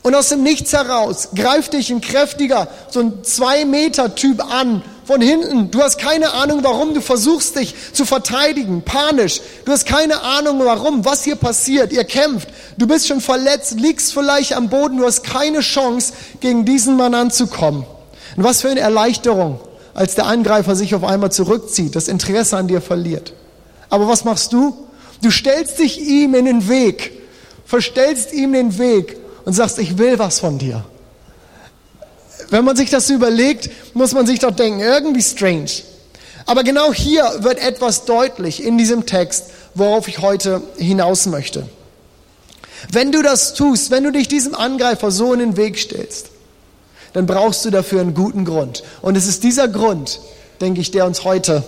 und 0.00 0.14
aus 0.14 0.30
dem 0.30 0.42
Nichts 0.42 0.72
heraus 0.72 1.28
greift 1.34 1.74
dich 1.74 1.90
ein 1.90 2.00
kräftiger, 2.00 2.68
so 2.88 3.00
ein 3.00 3.24
Zwei-Meter-Typ 3.24 4.42
an, 4.54 4.82
von 5.04 5.20
hinten. 5.20 5.70
Du 5.70 5.82
hast 5.82 5.98
keine 5.98 6.32
Ahnung 6.32 6.60
warum, 6.62 6.94
du 6.94 7.00
versuchst 7.00 7.56
dich 7.56 7.74
zu 7.92 8.04
verteidigen, 8.04 8.82
panisch. 8.82 9.40
Du 9.64 9.72
hast 9.72 9.86
keine 9.86 10.22
Ahnung 10.22 10.60
warum, 10.64 11.04
was 11.04 11.24
hier 11.24 11.36
passiert. 11.36 11.92
Ihr 11.92 12.04
kämpft, 12.04 12.48
du 12.78 12.86
bist 12.86 13.06
schon 13.06 13.20
verletzt, 13.20 13.78
liegst 13.78 14.12
vielleicht 14.12 14.54
am 14.54 14.68
Boden, 14.68 14.98
du 14.98 15.04
hast 15.06 15.22
keine 15.22 15.60
Chance, 15.60 16.14
gegen 16.40 16.64
diesen 16.64 16.96
Mann 16.96 17.14
anzukommen. 17.14 17.84
Und 18.36 18.44
was 18.44 18.62
für 18.62 18.70
eine 18.70 18.80
Erleichterung, 18.80 19.60
als 19.92 20.14
der 20.14 20.26
Angreifer 20.26 20.74
sich 20.74 20.94
auf 20.94 21.04
einmal 21.04 21.30
zurückzieht, 21.30 21.94
das 21.94 22.08
Interesse 22.08 22.56
an 22.56 22.68
dir 22.68 22.80
verliert. 22.80 23.32
Aber 23.90 24.08
was 24.08 24.24
machst 24.24 24.52
du? 24.52 24.76
Du 25.22 25.30
stellst 25.30 25.78
dich 25.78 26.00
ihm 26.00 26.34
in 26.34 26.46
den 26.46 26.68
Weg, 26.68 27.12
verstellst 27.64 28.32
ihm 28.32 28.52
den 28.52 28.78
Weg 28.78 29.16
und 29.44 29.52
sagst, 29.52 29.78
ich 29.78 29.98
will 29.98 30.18
was 30.18 30.40
von 30.40 30.58
dir. 30.58 30.84
Wenn 32.54 32.64
man 32.64 32.76
sich 32.76 32.88
das 32.88 33.10
überlegt, 33.10 33.68
muss 33.94 34.12
man 34.12 34.28
sich 34.28 34.38
doch 34.38 34.52
denken, 34.52 34.78
irgendwie 34.78 35.22
strange. 35.22 35.72
Aber 36.46 36.62
genau 36.62 36.92
hier 36.92 37.28
wird 37.40 37.58
etwas 37.58 38.04
deutlich 38.04 38.62
in 38.62 38.78
diesem 38.78 39.06
Text, 39.06 39.46
worauf 39.74 40.06
ich 40.06 40.20
heute 40.20 40.62
hinaus 40.76 41.26
möchte. 41.26 41.68
Wenn 42.92 43.10
du 43.10 43.22
das 43.22 43.54
tust, 43.54 43.90
wenn 43.90 44.04
du 44.04 44.12
dich 44.12 44.28
diesem 44.28 44.54
Angreifer 44.54 45.10
so 45.10 45.32
in 45.32 45.40
den 45.40 45.56
Weg 45.56 45.76
stellst, 45.80 46.28
dann 47.12 47.26
brauchst 47.26 47.64
du 47.64 47.70
dafür 47.70 48.02
einen 48.02 48.14
guten 48.14 48.44
Grund. 48.44 48.84
Und 49.02 49.16
es 49.16 49.26
ist 49.26 49.42
dieser 49.42 49.66
Grund, 49.66 50.20
denke 50.60 50.80
ich, 50.80 50.92
der 50.92 51.06
uns 51.06 51.24
heute 51.24 51.64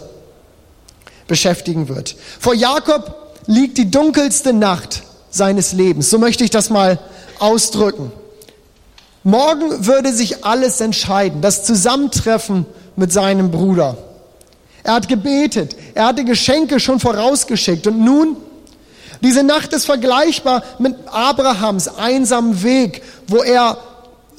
beschäftigen 1.27 1.89
wird. 1.89 2.15
Vor 2.39 2.55
Jakob 2.55 3.35
liegt 3.49 3.77
die 3.79 3.91
dunkelste 3.91 4.53
Nacht 4.53 5.03
seines 5.33 5.73
Lebens. 5.73 6.11
So 6.11 6.21
möchte 6.21 6.45
ich 6.45 6.51
das 6.51 6.71
mal 6.71 7.01
ausdrücken. 7.41 8.13
Morgen 9.27 9.85
würde 9.85 10.13
sich 10.13 10.45
alles 10.45 10.81
entscheiden, 10.81 11.41
das 11.41 11.65
Zusammentreffen 11.65 12.65
mit 12.95 13.13
seinem 13.13 13.51
Bruder. 13.51 13.97
Er 14.85 14.95
hat 14.95 15.09
gebetet, 15.09 15.75
er 15.97 16.07
hatte 16.07 16.25
Geschenke 16.25 16.79
schon 16.79 17.01
vorausgeschickt 17.01 17.89
und 17.89 17.99
nun, 17.99 18.37
diese 19.23 19.43
Nacht 19.43 19.73
ist 19.73 19.85
vergleichbar 19.85 20.63
mit 20.79 20.95
Abrahams 21.07 21.89
einsamen 21.89 22.63
Weg, 22.63 23.03
wo 23.27 23.39
er 23.39 23.79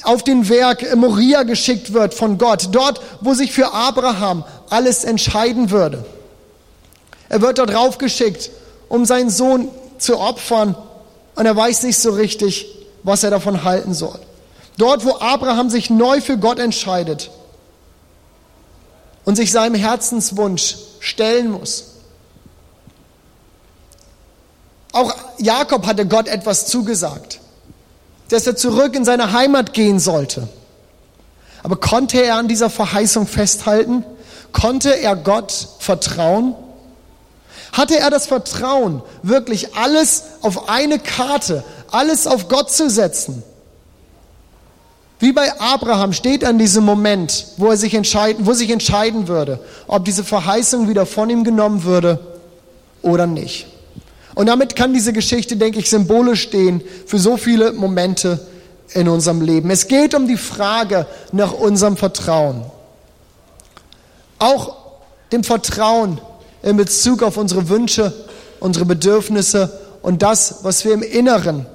auf 0.03 0.23
den 0.23 0.47
Werk 0.47 0.95
Moria 0.95 1.43
geschickt 1.43 1.91
wird 1.91 2.13
von 2.13 2.37
Gott, 2.37 2.69
dort, 2.71 3.01
wo 3.19 3.33
sich 3.33 3.51
für 3.51 3.73
Abraham 3.73 4.45
alles 4.69 5.03
entscheiden 5.03 5.69
würde. 5.69 6.05
Er 7.27 7.41
wird 7.41 7.57
dort 7.57 7.73
raufgeschickt, 7.73 8.51
um 8.87 9.03
seinen 9.03 9.31
Sohn 9.31 9.67
zu 9.97 10.17
opfern 10.17 10.77
und 11.35 11.45
er 11.45 11.57
weiß 11.57 11.83
nicht 11.83 11.97
so 11.97 12.11
richtig, 12.11 12.67
was 13.03 13.25
er 13.25 13.31
davon 13.31 13.65
halten 13.65 13.93
soll. 13.93 14.19
Dort, 14.77 15.05
wo 15.05 15.17
Abraham 15.17 15.69
sich 15.69 15.89
neu 15.89 16.21
für 16.21 16.37
Gott 16.37 16.59
entscheidet 16.59 17.31
und 19.25 19.35
sich 19.35 19.51
seinem 19.51 19.75
Herzenswunsch 19.75 20.77
stellen 20.99 21.51
muss. 21.51 21.85
Auch 24.91 25.13
Jakob 25.37 25.85
hatte 25.85 26.07
Gott 26.07 26.27
etwas 26.27 26.67
zugesagt, 26.67 27.39
dass 28.29 28.47
er 28.47 28.55
zurück 28.55 28.95
in 28.95 29.05
seine 29.05 29.31
Heimat 29.31 29.73
gehen 29.73 29.99
sollte. 29.99 30.47
Aber 31.63 31.75
konnte 31.75 32.21
er 32.21 32.35
an 32.35 32.47
dieser 32.47 32.69
Verheißung 32.69 33.27
festhalten? 33.27 34.05
Konnte 34.51 34.97
er 34.97 35.15
Gott 35.15 35.67
vertrauen? 35.79 36.55
Hatte 37.73 37.99
er 37.99 38.09
das 38.09 38.27
Vertrauen, 38.27 39.01
wirklich 39.23 39.75
alles 39.75 40.23
auf 40.41 40.69
eine 40.69 40.99
Karte, 40.99 41.63
alles 41.91 42.25
auf 42.25 42.47
Gott 42.47 42.71
zu 42.71 42.89
setzen. 42.89 43.43
Wie 45.19 45.31
bei 45.31 45.59
Abraham 45.59 46.13
steht 46.13 46.45
an 46.45 46.59
diesem 46.59 46.85
Moment, 46.85 47.47
wo 47.57 47.67
er 47.67 47.77
sich 47.77 47.95
entscheiden, 47.95 48.45
wo 48.45 48.53
sich 48.53 48.69
entscheiden 48.69 49.27
würde, 49.27 49.59
ob 49.87 50.05
diese 50.05 50.23
Verheißung 50.23 50.87
wieder 50.87 51.05
von 51.05 51.29
ihm 51.29 51.43
genommen 51.43 51.83
würde 51.83 52.19
oder 53.01 53.25
nicht. 53.25 53.67
Und 54.35 54.45
damit 54.45 54.75
kann 54.75 54.93
diese 54.93 55.13
Geschichte, 55.13 55.55
denke 55.57 55.79
ich, 55.79 55.89
symbolisch 55.89 56.43
stehen 56.43 56.83
für 57.07 57.17
so 57.17 57.37
viele 57.37 57.73
Momente 57.73 58.39
in 58.93 59.09
unserem 59.09 59.41
Leben. 59.41 59.71
Es 59.71 59.87
geht 59.87 60.13
um 60.13 60.27
die 60.27 60.37
Frage 60.37 61.07
nach 61.31 61.53
unserem 61.53 61.97
Vertrauen. 61.97 62.63
Auch 64.37 64.75
dem 65.31 65.43
Vertrauen 65.43 66.21
in 66.61 66.77
Bezug 66.77 67.23
auf 67.23 67.37
unsere 67.37 67.69
Wünsche, 67.69 68.13
unsere 68.59 68.85
Bedürfnisse 68.85 69.79
und 70.03 70.21
das, 70.21 70.59
was 70.61 70.85
wir 70.85 70.93
im 70.93 71.01
Inneren 71.01 71.65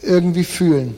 irgendwie 0.00 0.44
fühlen. 0.44 0.94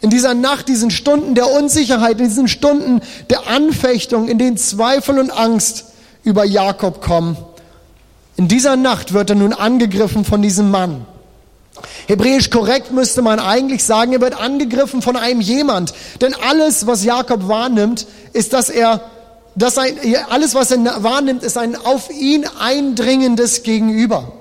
In 0.00 0.10
dieser 0.10 0.34
Nacht, 0.34 0.68
diesen 0.68 0.90
Stunden 0.90 1.34
der 1.34 1.50
Unsicherheit, 1.50 2.20
in 2.20 2.28
diesen 2.28 2.48
Stunden 2.48 3.02
der 3.28 3.46
Anfechtung, 3.48 4.28
in 4.28 4.38
denen 4.38 4.56
Zweifel 4.56 5.18
und 5.18 5.30
Angst 5.30 5.86
über 6.24 6.44
Jakob 6.44 7.02
kommen, 7.02 7.36
in 8.36 8.48
dieser 8.48 8.76
Nacht 8.76 9.12
wird 9.12 9.28
er 9.28 9.36
nun 9.36 9.52
angegriffen 9.52 10.24
von 10.24 10.40
diesem 10.40 10.70
Mann. 10.70 11.04
Hebräisch 12.06 12.50
korrekt 12.50 12.90
müsste 12.90 13.22
man 13.22 13.38
eigentlich 13.38 13.84
sagen, 13.84 14.12
er 14.12 14.20
wird 14.20 14.40
angegriffen 14.40 15.02
von 15.02 15.16
einem 15.16 15.40
jemand. 15.40 15.92
Denn 16.20 16.34
alles, 16.34 16.86
was 16.86 17.04
Jakob 17.04 17.48
wahrnimmt, 17.48 18.06
ist, 18.32 18.52
dass 18.52 18.70
er, 18.70 19.02
dass 19.54 19.78
ein, 19.78 19.94
alles, 20.30 20.54
was 20.54 20.70
er 20.70 21.02
wahrnimmt, 21.02 21.42
ist 21.42 21.58
ein 21.58 21.76
auf 21.76 22.10
ihn 22.10 22.46
eindringendes 22.58 23.62
Gegenüber. 23.62 24.32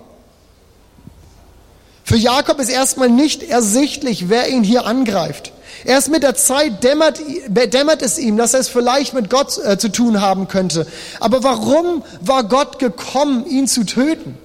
Für 2.09 2.17
Jakob 2.17 2.59
ist 2.59 2.69
erstmal 2.69 3.11
nicht 3.11 3.43
ersichtlich, 3.43 4.29
wer 4.29 4.49
ihn 4.49 4.63
hier 4.63 4.87
angreift. 4.87 5.51
Erst 5.85 6.09
mit 6.09 6.23
der 6.23 6.33
Zeit 6.33 6.83
dämmert, 6.83 7.19
dämmert 7.47 8.01
es 8.01 8.17
ihm, 8.17 8.35
dass 8.35 8.55
er 8.55 8.61
es 8.61 8.67
vielleicht 8.67 9.13
mit 9.13 9.29
Gott 9.29 9.59
äh, 9.63 9.77
zu 9.77 9.89
tun 9.89 10.19
haben 10.19 10.47
könnte. 10.47 10.87
Aber 11.19 11.43
warum 11.43 12.03
war 12.19 12.45
Gott 12.45 12.79
gekommen, 12.79 13.45
ihn 13.45 13.67
zu 13.67 13.83
töten? 13.83 14.39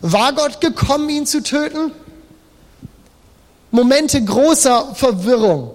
War 0.00 0.32
Gott 0.32 0.62
gekommen, 0.62 1.10
ihn 1.10 1.26
zu 1.26 1.42
töten? 1.42 1.92
Momente 3.70 4.24
großer 4.24 4.94
Verwirrung. 4.94 5.72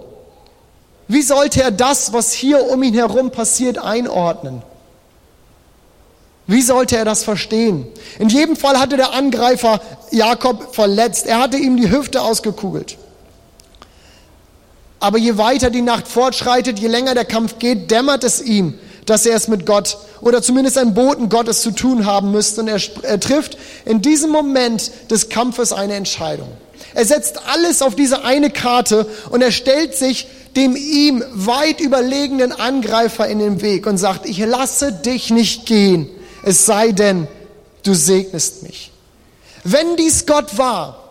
Wie 1.06 1.22
sollte 1.22 1.62
er 1.62 1.70
das, 1.70 2.14
was 2.14 2.32
hier 2.32 2.68
um 2.68 2.82
ihn 2.82 2.94
herum 2.94 3.30
passiert, 3.30 3.78
einordnen? 3.78 4.60
Wie 6.46 6.62
sollte 6.62 6.96
er 6.96 7.04
das 7.04 7.24
verstehen? 7.24 7.86
In 8.18 8.28
jedem 8.28 8.56
Fall 8.56 8.78
hatte 8.78 8.96
der 8.96 9.12
Angreifer 9.12 9.80
Jakob 10.12 10.74
verletzt. 10.74 11.26
Er 11.26 11.40
hatte 11.40 11.56
ihm 11.56 11.76
die 11.76 11.90
Hüfte 11.90 12.22
ausgekugelt. 12.22 12.96
Aber 15.00 15.18
je 15.18 15.36
weiter 15.36 15.70
die 15.70 15.82
Nacht 15.82 16.08
fortschreitet, 16.08 16.78
je 16.78 16.88
länger 16.88 17.14
der 17.14 17.24
Kampf 17.24 17.58
geht, 17.58 17.90
dämmert 17.90 18.24
es 18.24 18.40
ihm, 18.40 18.78
dass 19.06 19.26
er 19.26 19.36
es 19.36 19.48
mit 19.48 19.66
Gott 19.66 19.98
oder 20.20 20.40
zumindest 20.40 20.78
ein 20.78 20.94
Boten 20.94 21.28
Gottes 21.28 21.62
zu 21.62 21.72
tun 21.72 22.06
haben 22.06 22.30
müsste. 22.30 22.60
Und 22.60 22.68
er, 22.68 22.80
er 23.02 23.20
trifft 23.20 23.58
in 23.84 24.00
diesem 24.00 24.30
Moment 24.30 24.90
des 25.10 25.28
Kampfes 25.28 25.72
eine 25.72 25.94
Entscheidung. 25.94 26.48
Er 26.94 27.04
setzt 27.04 27.46
alles 27.48 27.82
auf 27.82 27.94
diese 27.94 28.24
eine 28.24 28.50
Karte 28.50 29.06
und 29.30 29.42
er 29.42 29.52
stellt 29.52 29.94
sich 29.94 30.28
dem 30.56 30.74
ihm 30.74 31.22
weit 31.32 31.80
überlegenen 31.80 32.52
Angreifer 32.52 33.28
in 33.28 33.38
den 33.38 33.60
Weg 33.60 33.86
und 33.86 33.98
sagt, 33.98 34.24
ich 34.24 34.38
lasse 34.38 34.92
dich 34.92 35.30
nicht 35.30 35.66
gehen, 35.66 36.08
es 36.46 36.64
sei 36.64 36.92
denn, 36.92 37.26
du 37.82 37.92
segnest 37.92 38.62
mich. 38.62 38.92
Wenn 39.64 39.96
dies 39.96 40.26
Gott 40.26 40.56
war, 40.56 41.02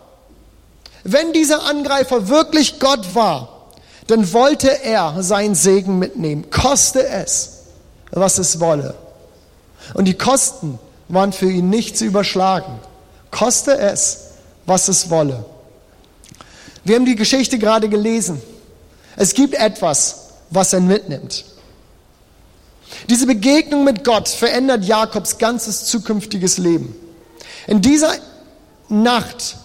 wenn 1.04 1.34
dieser 1.34 1.64
Angreifer 1.64 2.28
wirklich 2.28 2.80
Gott 2.80 3.14
war, 3.14 3.66
dann 4.06 4.32
wollte 4.32 4.82
er 4.82 5.22
seinen 5.22 5.54
Segen 5.54 5.98
mitnehmen, 5.98 6.50
koste 6.50 7.06
es, 7.06 7.64
was 8.12 8.38
es 8.38 8.60
wolle. 8.60 8.94
Und 9.92 10.06
die 10.06 10.16
Kosten 10.16 10.78
waren 11.08 11.34
für 11.34 11.50
ihn 11.50 11.68
nicht 11.68 11.98
zu 11.98 12.06
überschlagen. 12.06 12.80
Koste 13.30 13.76
es, 13.76 14.28
was 14.64 14.88
es 14.88 15.10
wolle. 15.10 15.44
Wir 16.82 16.96
haben 16.96 17.04
die 17.04 17.14
Geschichte 17.14 17.58
gerade 17.58 17.90
gelesen. 17.90 18.40
Es 19.16 19.34
gibt 19.34 19.52
etwas, 19.52 20.30
was 20.48 20.72
er 20.72 20.80
mitnimmt. 20.80 21.44
Diese 23.08 23.26
Begegnung 23.26 23.84
mit 23.84 24.04
Gott 24.04 24.28
verändert 24.28 24.84
Jakobs 24.84 25.38
ganzes 25.38 25.84
zukünftiges 25.86 26.58
Leben. 26.58 26.94
In 27.66 27.80
dieser 27.80 28.12
Nacht 28.88 29.56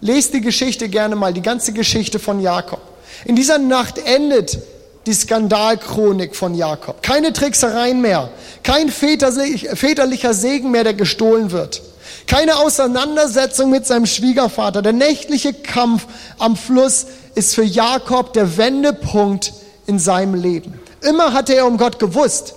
Lest 0.00 0.32
die 0.32 0.40
Geschichte 0.40 0.88
gerne 0.88 1.16
mal, 1.16 1.32
die 1.32 1.42
ganze 1.42 1.72
Geschichte 1.72 2.18
von 2.18 2.40
Jakob. 2.40 2.80
In 3.24 3.34
dieser 3.34 3.58
Nacht 3.58 3.98
endet 3.98 4.58
die 5.06 5.12
Skandalchronik 5.12 6.36
von 6.36 6.54
Jakob. 6.54 7.02
Keine 7.02 7.32
Tricksereien 7.32 8.00
mehr, 8.00 8.30
kein 8.62 8.90
väterlicher 8.90 10.34
Segen 10.34 10.70
mehr, 10.70 10.84
der 10.84 10.94
gestohlen 10.94 11.50
wird. 11.50 11.82
Keine 12.26 12.56
Auseinandersetzung 12.58 13.70
mit 13.70 13.86
seinem 13.86 14.06
Schwiegervater. 14.06 14.82
Der 14.82 14.92
nächtliche 14.92 15.52
Kampf 15.52 16.06
am 16.38 16.56
Fluss 16.56 17.06
ist 17.34 17.54
für 17.54 17.64
Jakob 17.64 18.34
der 18.34 18.56
Wendepunkt 18.56 19.52
in 19.86 19.98
seinem 19.98 20.34
Leben. 20.34 20.78
Immer 21.00 21.32
hatte 21.32 21.54
er 21.54 21.66
um 21.66 21.78
Gott 21.78 21.98
gewusst. 21.98 22.54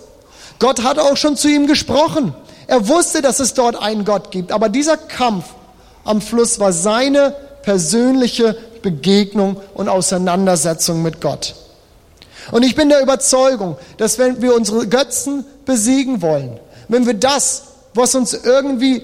Gott 0.62 0.84
hat 0.84 1.00
auch 1.00 1.18
schon 1.18 1.36
zu 1.36 1.50
ihm 1.50 1.66
gesprochen. 1.66 2.36
Er 2.68 2.88
wusste, 2.88 3.24
dass 3.24 3.40
es 3.40 3.56
dort 3.56 3.76
einen 3.76 4.06
Gott 4.06 4.30
gibt. 4.30 4.52
Aber 4.52 4.70
dieser 4.70 4.96
Kampf 4.96 5.46
am 6.04 6.22
Fluss 6.22 6.60
war 6.60 6.72
seine 6.72 7.36
persönliche 7.64 8.56
Begegnung 8.84 9.58
und 9.74 9.90
Auseinandersetzung 9.90 11.02
mit 11.02 11.20
Gott. 11.20 11.56
Und 12.52 12.62
ich 12.64 12.76
bin 12.76 12.90
der 12.90 13.02
Überzeugung, 13.02 13.76
dass 13.98 14.20
wenn 14.20 14.42
wir 14.44 14.56
unsere 14.56 14.88
Götzen 14.88 15.46
besiegen 15.66 16.22
wollen, 16.22 16.60
wenn 16.88 17.08
wir 17.08 17.16
das, 17.16 17.64
was 17.96 18.14
uns 18.14 18.34
irgendwie 18.34 19.04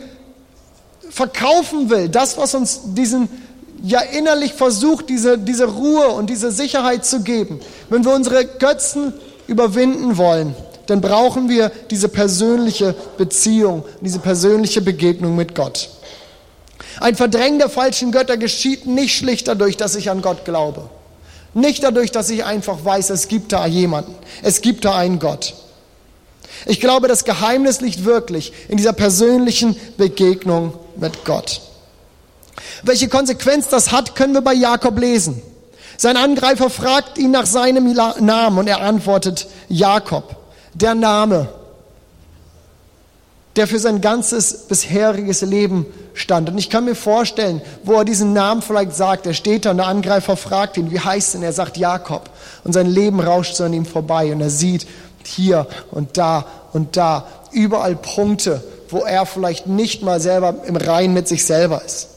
verkaufen 1.09 1.89
will, 1.89 2.07
das, 2.07 2.37
was 2.37 2.53
uns 2.53 2.81
diesen 2.83 3.29
ja 3.81 4.01
innerlich 4.01 4.53
versucht, 4.53 5.09
diese, 5.09 5.39
diese 5.39 5.65
Ruhe 5.65 6.09
und 6.09 6.29
diese 6.29 6.51
Sicherheit 6.51 7.03
zu 7.03 7.21
geben, 7.21 7.59
wenn 7.89 8.05
wir 8.05 8.13
unsere 8.13 8.45
Götzen 8.45 9.13
überwinden 9.47 10.17
wollen, 10.17 10.55
dann 10.87 11.01
brauchen 11.01 11.49
wir 11.49 11.71
diese 11.91 12.09
persönliche 12.09 12.95
Beziehung, 13.17 13.85
diese 14.01 14.19
persönliche 14.19 14.81
Begegnung 14.81 15.35
mit 15.35 15.53
Gott. 15.53 15.89
Ein 16.99 17.15
Verdrängen 17.15 17.59
der 17.59 17.69
falschen 17.69 18.11
Götter 18.11 18.37
geschieht 18.37 18.87
nicht 18.87 19.15
schlicht 19.15 19.47
dadurch, 19.47 19.77
dass 19.77 19.95
ich 19.95 20.09
an 20.09 20.21
Gott 20.21 20.45
glaube. 20.45 20.89
Nicht 21.53 21.83
dadurch, 21.83 22.11
dass 22.11 22.29
ich 22.29 22.43
einfach 22.43 22.83
weiß, 22.83 23.09
es 23.09 23.27
gibt 23.27 23.51
da 23.51 23.65
jemanden. 23.65 24.15
Es 24.43 24.61
gibt 24.61 24.85
da 24.85 24.95
einen 24.95 25.19
Gott. 25.19 25.53
Ich 26.65 26.79
glaube, 26.79 27.07
das 27.07 27.23
Geheimnis 27.23 27.81
liegt 27.81 28.05
wirklich 28.05 28.53
in 28.67 28.77
dieser 28.77 28.93
persönlichen 28.93 29.75
Begegnung 29.97 30.73
mit 30.95 31.25
Gott. 31.25 31.61
Welche 32.83 33.07
Konsequenz 33.07 33.67
das 33.67 33.91
hat, 33.91 34.15
können 34.15 34.33
wir 34.33 34.41
bei 34.41 34.53
Jakob 34.53 34.97
lesen. 34.99 35.41
Sein 35.97 36.17
Angreifer 36.17 36.69
fragt 36.69 37.17
ihn 37.17 37.31
nach 37.31 37.45
seinem 37.45 37.91
Namen 37.91 38.57
und 38.57 38.67
er 38.67 38.81
antwortet 38.81 39.47
Jakob. 39.67 40.36
Der 40.79 40.93
Name, 40.93 41.49
der 43.55 43.65
für 43.65 43.79
sein 43.79 43.99
ganzes 43.99 44.67
bisheriges 44.67 45.41
Leben 45.41 45.87
stand. 46.13 46.49
Und 46.49 46.59
ich 46.59 46.69
kann 46.69 46.85
mir 46.85 46.93
vorstellen, 46.93 47.63
wo 47.83 47.93
er 47.93 48.05
diesen 48.05 48.33
Namen 48.33 48.61
vielleicht 48.61 48.95
sagt, 48.95 49.25
er 49.25 49.33
steht 49.33 49.65
da 49.65 49.71
und 49.71 49.77
der 49.77 49.87
Angreifer 49.87 50.37
fragt 50.37 50.77
ihn, 50.77 50.91
wie 50.91 50.99
heißt 50.99 51.33
denn? 51.33 51.41
Er 51.41 51.53
sagt 51.53 51.77
Jakob. 51.77 52.29
Und 52.63 52.73
sein 52.73 52.85
Leben 52.85 53.19
rauscht 53.19 53.55
so 53.55 53.63
an 53.63 53.73
ihm 53.73 53.87
vorbei 53.87 54.31
und 54.31 54.39
er 54.39 54.51
sieht 54.51 54.85
hier 55.23 55.65
und 55.89 56.15
da 56.17 56.45
und 56.73 56.95
da 56.95 57.25
überall 57.51 57.95
Punkte, 57.95 58.63
wo 58.89 58.99
er 58.99 59.25
vielleicht 59.25 59.65
nicht 59.65 60.03
mal 60.03 60.19
selber 60.19 60.63
im 60.65 60.75
Rein 60.75 61.11
mit 61.13 61.27
sich 61.27 61.43
selber 61.43 61.81
ist. 61.83 62.09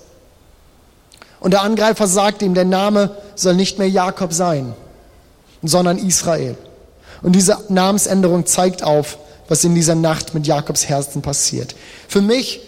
Und 1.41 1.53
der 1.53 1.63
Angreifer 1.63 2.07
sagt 2.07 2.43
ihm, 2.43 2.53
der 2.53 2.67
Name 2.67 3.17
soll 3.35 3.55
nicht 3.55 3.79
mehr 3.79 3.89
Jakob 3.89 4.35
sein, 4.35 4.75
sondern 5.63 5.97
Israel. 5.97 6.59
Und 7.23 7.33
diese 7.33 7.59
Namensänderung 7.69 8.47
zeigt 8.47 8.83
auf, 8.83 9.19
was 9.49 9.65
in 9.65 9.75
dieser 9.75 9.95
Nacht 9.95 10.35
mit 10.35 10.47
Jakobs 10.47 10.89
Herzen 10.89 11.23
passiert. 11.23 11.75
Für 12.09 12.21
mich 12.21 12.61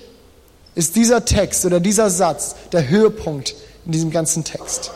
ist 0.75 0.97
dieser 0.97 1.25
Text 1.25 1.65
oder 1.65 1.81
dieser 1.81 2.11
Satz 2.11 2.55
der 2.73 2.89
Höhepunkt 2.89 3.55
in 3.87 3.93
diesem 3.93 4.11
ganzen 4.11 4.45
Text. 4.45 4.91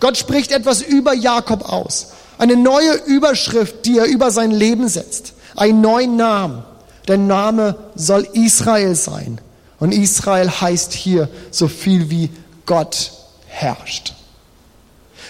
Gott 0.00 0.16
spricht 0.16 0.52
etwas 0.52 0.82
über 0.82 1.14
Jakob 1.14 1.68
aus. 1.68 2.12
Eine 2.38 2.56
neue 2.56 2.94
Überschrift, 3.06 3.84
die 3.84 3.98
er 3.98 4.06
über 4.06 4.30
sein 4.30 4.50
Leben 4.50 4.88
setzt. 4.88 5.34
Einen 5.56 5.82
neuen 5.82 6.16
Namen. 6.16 6.64
Der 7.06 7.18
Name 7.18 7.76
soll 7.94 8.26
Israel 8.32 8.94
sein. 8.94 9.40
Und 9.78 9.92
Israel 9.92 10.50
heißt 10.50 10.92
hier 10.92 11.28
so 11.50 11.68
viel 11.68 12.08
wie 12.08 12.30
Gott 12.66 13.12
herrscht. 13.46 14.14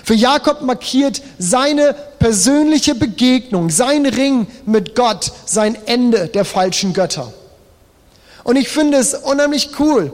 Für 0.05 0.15
Jakob 0.15 0.63
markiert 0.63 1.23
seine 1.39 1.95
persönliche 2.19 2.95
Begegnung, 2.95 3.71
sein 3.71 4.07
Ring 4.07 4.47
mit 4.67 4.95
Gott, 4.95 5.33
sein 5.47 5.77
Ende 5.87 6.29
der 6.29 6.45
falschen 6.45 6.93
Götter. 6.93 7.33
Und 8.45 8.57
ich 8.57 8.69
finde 8.69 8.99
es 8.99 9.15
unheimlich 9.15 9.71
cool, 9.79 10.13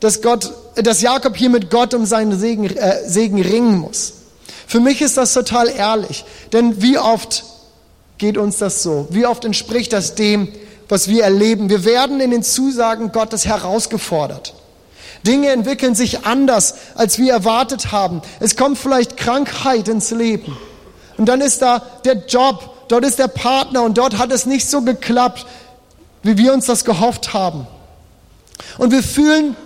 dass, 0.00 0.22
Gott, 0.22 0.52
dass 0.76 1.02
Jakob 1.02 1.36
hier 1.36 1.50
mit 1.50 1.70
Gott 1.70 1.94
um 1.94 2.06
seinen 2.06 2.38
Segen, 2.38 2.64
äh, 2.64 3.08
Segen 3.08 3.40
ringen 3.40 3.78
muss. 3.78 4.14
Für 4.66 4.80
mich 4.80 5.00
ist 5.02 5.16
das 5.16 5.34
total 5.34 5.68
ehrlich, 5.68 6.24
denn 6.52 6.80
wie 6.80 6.98
oft 6.98 7.44
geht 8.18 8.38
uns 8.38 8.58
das 8.58 8.82
so? 8.82 9.08
Wie 9.10 9.26
oft 9.26 9.44
entspricht 9.44 9.92
das 9.92 10.14
dem, 10.14 10.48
was 10.88 11.08
wir 11.08 11.24
erleben? 11.24 11.70
Wir 11.70 11.84
werden 11.84 12.20
in 12.20 12.30
den 12.30 12.42
Zusagen 12.42 13.12
Gottes 13.12 13.46
herausgefordert. 13.46 14.54
Dinge 15.26 15.50
entwickeln 15.50 15.94
sich 15.94 16.24
anders, 16.24 16.74
als 16.94 17.18
wir 17.18 17.32
erwartet 17.32 17.92
haben. 17.92 18.22
Es 18.40 18.56
kommt 18.56 18.78
vielleicht 18.78 19.16
Krankheit 19.16 19.88
ins 19.88 20.10
Leben. 20.10 20.56
Und 21.16 21.26
dann 21.26 21.40
ist 21.40 21.60
da 21.60 21.80
der 22.04 22.26
Job, 22.26 22.88
dort 22.88 23.04
ist 23.04 23.18
der 23.18 23.28
Partner 23.28 23.82
und 23.82 23.98
dort 23.98 24.18
hat 24.18 24.32
es 24.32 24.46
nicht 24.46 24.68
so 24.68 24.82
geklappt, 24.82 25.46
wie 26.22 26.38
wir 26.38 26.52
uns 26.54 26.66
das 26.66 26.84
gehofft 26.84 27.34
haben. 27.34 27.66
Und 28.78 28.92
wir 28.92 29.02
fühlen 29.02 29.56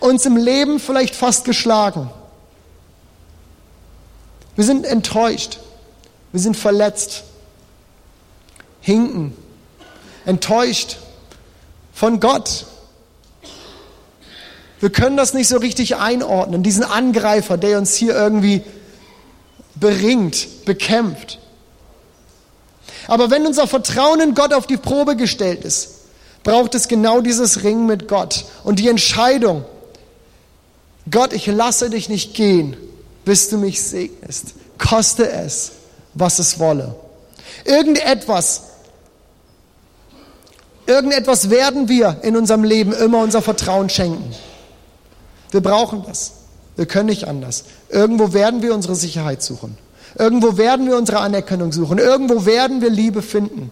uns 0.00 0.26
im 0.26 0.36
Leben 0.36 0.80
vielleicht 0.80 1.14
fast 1.14 1.44
geschlagen. 1.44 2.10
Wir 4.56 4.64
sind 4.64 4.84
enttäuscht. 4.84 5.58
Wir 6.32 6.40
sind 6.40 6.56
verletzt. 6.56 7.24
Hinken. 8.80 9.36
Enttäuscht 10.26 10.96
von 11.92 12.20
Gott. 12.20 12.66
Wir 14.80 14.90
können 14.90 15.16
das 15.16 15.34
nicht 15.34 15.48
so 15.48 15.58
richtig 15.58 15.96
einordnen, 15.96 16.62
diesen 16.62 16.84
Angreifer, 16.84 17.58
der 17.58 17.78
uns 17.78 17.94
hier 17.94 18.14
irgendwie 18.14 18.62
beringt, 19.74 20.64
bekämpft. 20.64 21.38
Aber 23.06 23.30
wenn 23.30 23.46
unser 23.46 23.66
Vertrauen 23.66 24.20
in 24.20 24.34
Gott 24.34 24.54
auf 24.54 24.66
die 24.66 24.78
Probe 24.78 25.16
gestellt 25.16 25.64
ist, 25.64 25.90
braucht 26.42 26.74
es 26.74 26.88
genau 26.88 27.20
dieses 27.20 27.62
Ring 27.62 27.86
mit 27.86 28.08
Gott 28.08 28.46
und 28.64 28.78
die 28.78 28.88
Entscheidung, 28.88 29.64
Gott, 31.10 31.32
ich 31.32 31.46
lasse 31.46 31.90
dich 31.90 32.08
nicht 32.08 32.34
gehen, 32.34 32.76
bis 33.24 33.48
du 33.48 33.58
mich 33.58 33.82
segnest. 33.82 34.54
Koste 34.78 35.30
es, 35.30 35.72
was 36.14 36.38
es 36.38 36.58
wolle. 36.58 36.94
Irgendetwas, 37.64 38.62
irgendetwas 40.86 41.50
werden 41.50 41.88
wir 41.88 42.18
in 42.22 42.36
unserem 42.36 42.64
Leben 42.64 42.92
immer 42.92 43.18
unser 43.18 43.42
Vertrauen 43.42 43.90
schenken. 43.90 44.34
Wir 45.50 45.60
brauchen 45.60 46.04
das. 46.06 46.32
Wir 46.76 46.86
können 46.86 47.06
nicht 47.06 47.26
anders. 47.26 47.64
Irgendwo 47.88 48.32
werden 48.32 48.62
wir 48.62 48.74
unsere 48.74 48.94
Sicherheit 48.94 49.42
suchen. 49.42 49.76
Irgendwo 50.18 50.56
werden 50.56 50.86
wir 50.86 50.96
unsere 50.96 51.20
Anerkennung 51.20 51.72
suchen. 51.72 51.98
Irgendwo 51.98 52.46
werden 52.46 52.80
wir 52.80 52.90
Liebe 52.90 53.22
finden. 53.22 53.70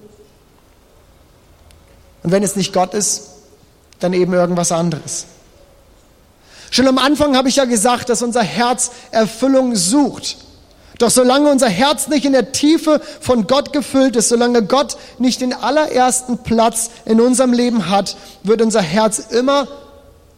Und 2.22 2.32
wenn 2.32 2.42
es 2.42 2.56
nicht 2.56 2.72
Gott 2.72 2.94
ist, 2.94 3.28
dann 4.00 4.12
eben 4.12 4.32
irgendwas 4.32 4.72
anderes. 4.72 5.26
Schon 6.70 6.86
am 6.86 6.98
Anfang 6.98 7.36
habe 7.36 7.48
ich 7.48 7.56
ja 7.56 7.64
gesagt, 7.64 8.08
dass 8.08 8.22
unser 8.22 8.42
Herz 8.42 8.90
Erfüllung 9.10 9.74
sucht. 9.74 10.36
Doch 10.98 11.10
solange 11.10 11.50
unser 11.50 11.68
Herz 11.68 12.08
nicht 12.08 12.24
in 12.24 12.32
der 12.32 12.52
Tiefe 12.52 13.00
von 13.20 13.46
Gott 13.46 13.72
gefüllt 13.72 14.16
ist, 14.16 14.28
solange 14.28 14.64
Gott 14.64 14.96
nicht 15.18 15.40
den 15.40 15.54
allerersten 15.54 16.38
Platz 16.38 16.90
in 17.04 17.20
unserem 17.20 17.52
Leben 17.52 17.88
hat, 17.88 18.16
wird 18.42 18.62
unser 18.62 18.82
Herz 18.82 19.18
immer 19.30 19.68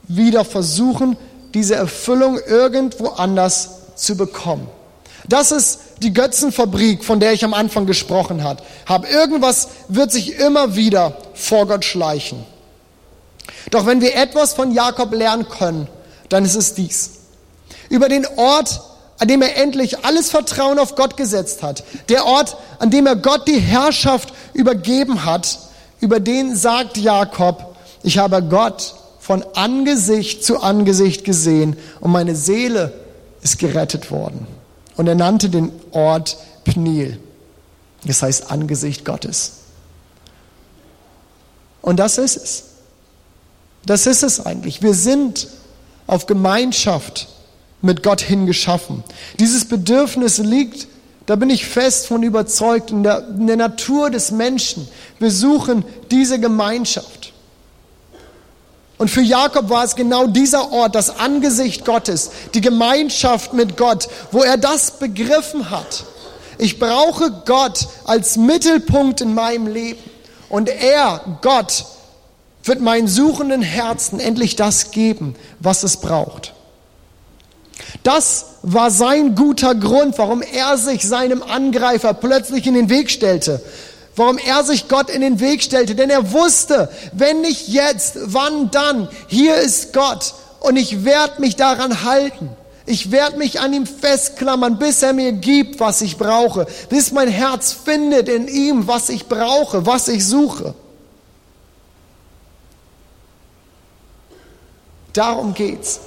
wieder 0.07 0.45
versuchen, 0.45 1.17
diese 1.55 1.75
Erfüllung 1.75 2.39
irgendwo 2.39 3.09
anders 3.09 3.71
zu 3.97 4.17
bekommen. 4.17 4.69
Das 5.29 5.53
ist 5.53 5.81
die 5.99 6.13
Götzenfabrik, 6.13 7.05
von 7.05 7.21
der 7.21 7.33
ich 7.33 7.45
am 7.45 7.55
Anfang 7.55 7.87
gesprochen 7.87 8.43
habe. 8.43 9.09
Irgendwas 9.09 9.69
wird 9.89 10.11
sich 10.11 10.39
immer 10.39 10.75
wieder 10.77 11.17
vor 11.35 11.67
Gott 11.67 11.85
schleichen. 11.85 12.45
Doch 13.71 13.87
wenn 13.87 14.01
wir 14.01 14.17
etwas 14.17 14.55
von 14.55 14.73
Jakob 14.73 15.13
lernen 15.13 15.49
können, 15.49 15.89
dann 16.29 16.45
ist 16.45 16.57
es 16.57 16.75
dies. 16.75 17.11
Über 17.89 18.09
den 18.09 18.27
Ort, 18.37 18.81
an 19.19 19.29
dem 19.29 19.43
er 19.43 19.57
endlich 19.57 20.05
alles 20.05 20.31
Vertrauen 20.31 20.79
auf 20.79 20.95
Gott 20.95 21.17
gesetzt 21.17 21.63
hat, 21.63 21.85
der 22.09 22.25
Ort, 22.25 22.57
an 22.79 22.91
dem 22.91 23.07
er 23.07 23.17
Gott 23.17 23.47
die 23.47 23.61
Herrschaft 23.61 24.33
übergeben 24.55 25.25
hat, 25.25 25.59
über 26.01 26.19
den 26.19 26.57
sagt 26.57 26.97
Jakob, 26.97 27.77
ich 28.03 28.17
habe 28.17 28.43
Gott 28.43 28.95
von 29.21 29.45
Angesicht 29.55 30.43
zu 30.45 30.61
Angesicht 30.61 31.25
gesehen 31.25 31.77
und 32.01 32.11
meine 32.11 32.35
Seele 32.35 32.93
ist 33.43 33.59
gerettet 33.59 34.11
worden. 34.11 34.47
Und 34.97 35.07
er 35.07 35.15
nannte 35.15 35.51
den 35.51 35.71
Ort 35.93 36.37
Pnil. 36.65 37.21
Das 38.05 38.23
heißt 38.23 38.51
Angesicht 38.51 39.05
Gottes. 39.05 39.53
Und 41.83 41.99
das 41.99 42.19
ist 42.19 42.37
es. 42.37 42.65
Das 43.87 44.07
ist 44.07 44.23
es 44.23 44.45
eigentlich. 44.45 44.83
Wir 44.83 44.95
sind 44.95 45.49
auf 46.07 46.27
Gemeinschaft 46.27 47.29
mit 47.83 48.03
Gott 48.03 48.21
hingeschaffen. 48.21 49.03
Dieses 49.39 49.65
Bedürfnis 49.67 50.39
liegt, 50.39 50.89
da 51.27 51.37
bin 51.37 51.51
ich 51.51 51.67
fest 51.67 52.07
von 52.07 52.23
überzeugt, 52.23 52.91
in 52.91 53.03
der, 53.03 53.27
in 53.29 53.47
der 53.47 53.57
Natur 53.57 54.11
des 54.11 54.31
Menschen. 54.31 54.89
Wir 55.19 55.31
suchen 55.31 55.85
diese 56.11 56.41
Gemeinschaft. 56.41 57.33
Und 59.01 59.11
für 59.11 59.23
Jakob 59.23 59.71
war 59.71 59.83
es 59.83 59.97
genau 59.97 60.27
dieser 60.27 60.73
Ort, 60.73 60.95
das 60.95 61.19
Angesicht 61.19 61.87
Gottes, 61.87 62.31
die 62.53 62.61
Gemeinschaft 62.61 63.55
mit 63.55 63.79
Gott, 63.79 64.09
wo 64.31 64.43
er 64.43 64.59
das 64.59 64.99
begriffen 64.99 65.71
hat. 65.71 66.05
Ich 66.59 66.79
brauche 66.79 67.31
Gott 67.47 67.89
als 68.05 68.37
Mittelpunkt 68.37 69.23
in 69.23 69.33
meinem 69.33 69.69
Leben. 69.69 70.03
Und 70.51 70.69
er, 70.69 71.39
Gott, 71.41 71.87
wird 72.63 72.83
meinen 72.83 73.09
suchenden 73.09 73.63
Herzen 73.63 74.21
endlich 74.21 74.55
das 74.55 74.91
geben, 74.91 75.35
was 75.61 75.83
es 75.83 75.97
braucht. 75.97 76.53
Das 78.03 78.45
war 78.61 78.91
sein 78.91 79.35
guter 79.35 79.75
Grund, 79.75 80.19
warum 80.19 80.43
er 80.43 80.77
sich 80.77 81.09
seinem 81.09 81.43
Angreifer 81.43 82.13
plötzlich 82.13 82.67
in 82.67 82.75
den 82.75 82.91
Weg 82.91 83.11
stellte 83.11 83.63
warum 84.21 84.37
er 84.37 84.65
sich 84.65 84.87
Gott 84.87 85.09
in 85.09 85.23
den 85.23 85.41
Weg 85.41 85.63
stellte. 85.63 85.95
Denn 85.95 86.11
er 86.11 86.33
wusste, 86.33 86.91
wenn 87.13 87.41
nicht 87.41 87.69
jetzt, 87.69 88.19
wann 88.25 88.71
dann? 88.71 89.09
Hier 89.29 89.57
ist 89.57 89.95
Gott 89.95 90.35
und 90.61 90.77
ich 90.77 91.07
werde 91.07 91.41
mich 91.41 91.57
daran 91.57 92.05
halten. 92.05 92.51
Ich 92.85 93.11
werde 93.13 93.39
mich 93.39 93.61
an 93.61 93.73
ihm 93.73 93.87
festklammern, 93.87 94.79
bis 94.79 95.03
er 95.03 95.15
mir 95.15 95.33
gibt, 95.33 95.81
was 95.81 96.03
ich 96.03 96.19
brauche, 96.19 96.67
bis 96.91 97.13
mein 97.13 97.29
Herz 97.29 97.73
findet 97.73 98.29
in 98.29 98.47
ihm, 98.47 98.87
was 98.87 99.09
ich 99.09 99.27
brauche, 99.27 99.87
was 99.87 100.09
ich 100.09 100.27
suche. 100.27 100.75
Darum 105.15 105.55
geht's. 105.55 106.01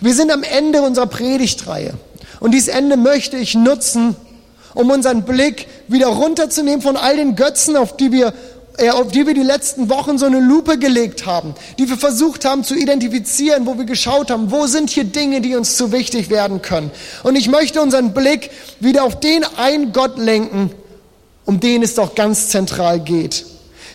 Wir 0.00 0.14
sind 0.14 0.30
am 0.30 0.42
Ende 0.42 0.82
unserer 0.82 1.06
Predigtreihe 1.06 1.94
und 2.38 2.50
dieses 2.50 2.68
Ende 2.68 2.98
möchte 2.98 3.38
ich 3.38 3.54
nutzen, 3.54 4.14
um 4.74 4.90
unseren 4.90 5.24
Blick 5.24 5.66
wieder 5.88 6.08
runterzunehmen 6.08 6.82
von 6.82 6.96
all 6.96 7.16
den 7.16 7.36
Götzen, 7.36 7.76
auf 7.76 7.96
die 7.96 8.12
wir 8.12 8.32
äh, 8.80 8.90
auf 8.90 9.08
die 9.08 9.26
wir 9.26 9.34
die 9.34 9.42
letzten 9.42 9.90
Wochen 9.90 10.16
so 10.16 10.26
eine 10.26 10.40
Lupe 10.40 10.78
gelegt 10.78 11.26
haben, 11.26 11.54
die 11.78 11.88
wir 11.88 11.98
versucht 11.98 12.44
haben 12.44 12.64
zu 12.64 12.74
identifizieren, 12.74 13.66
wo 13.66 13.76
wir 13.76 13.84
geschaut 13.84 14.30
haben, 14.30 14.50
wo 14.50 14.66
sind 14.66 14.90
hier 14.90 15.04
Dinge, 15.04 15.40
die 15.40 15.54
uns 15.54 15.76
zu 15.76 15.92
wichtig 15.92 16.30
werden 16.30 16.62
können. 16.62 16.90
Und 17.22 17.36
ich 17.36 17.48
möchte 17.48 17.82
unseren 17.82 18.14
Blick 18.14 18.50
wieder 18.78 19.04
auf 19.04 19.20
den 19.20 19.44
einen 19.44 19.92
Gott 19.92 20.18
lenken, 20.18 20.70
um 21.44 21.60
den 21.60 21.82
es 21.82 21.94
doch 21.94 22.14
ganz 22.14 22.48
zentral 22.48 23.00
geht. 23.00 23.44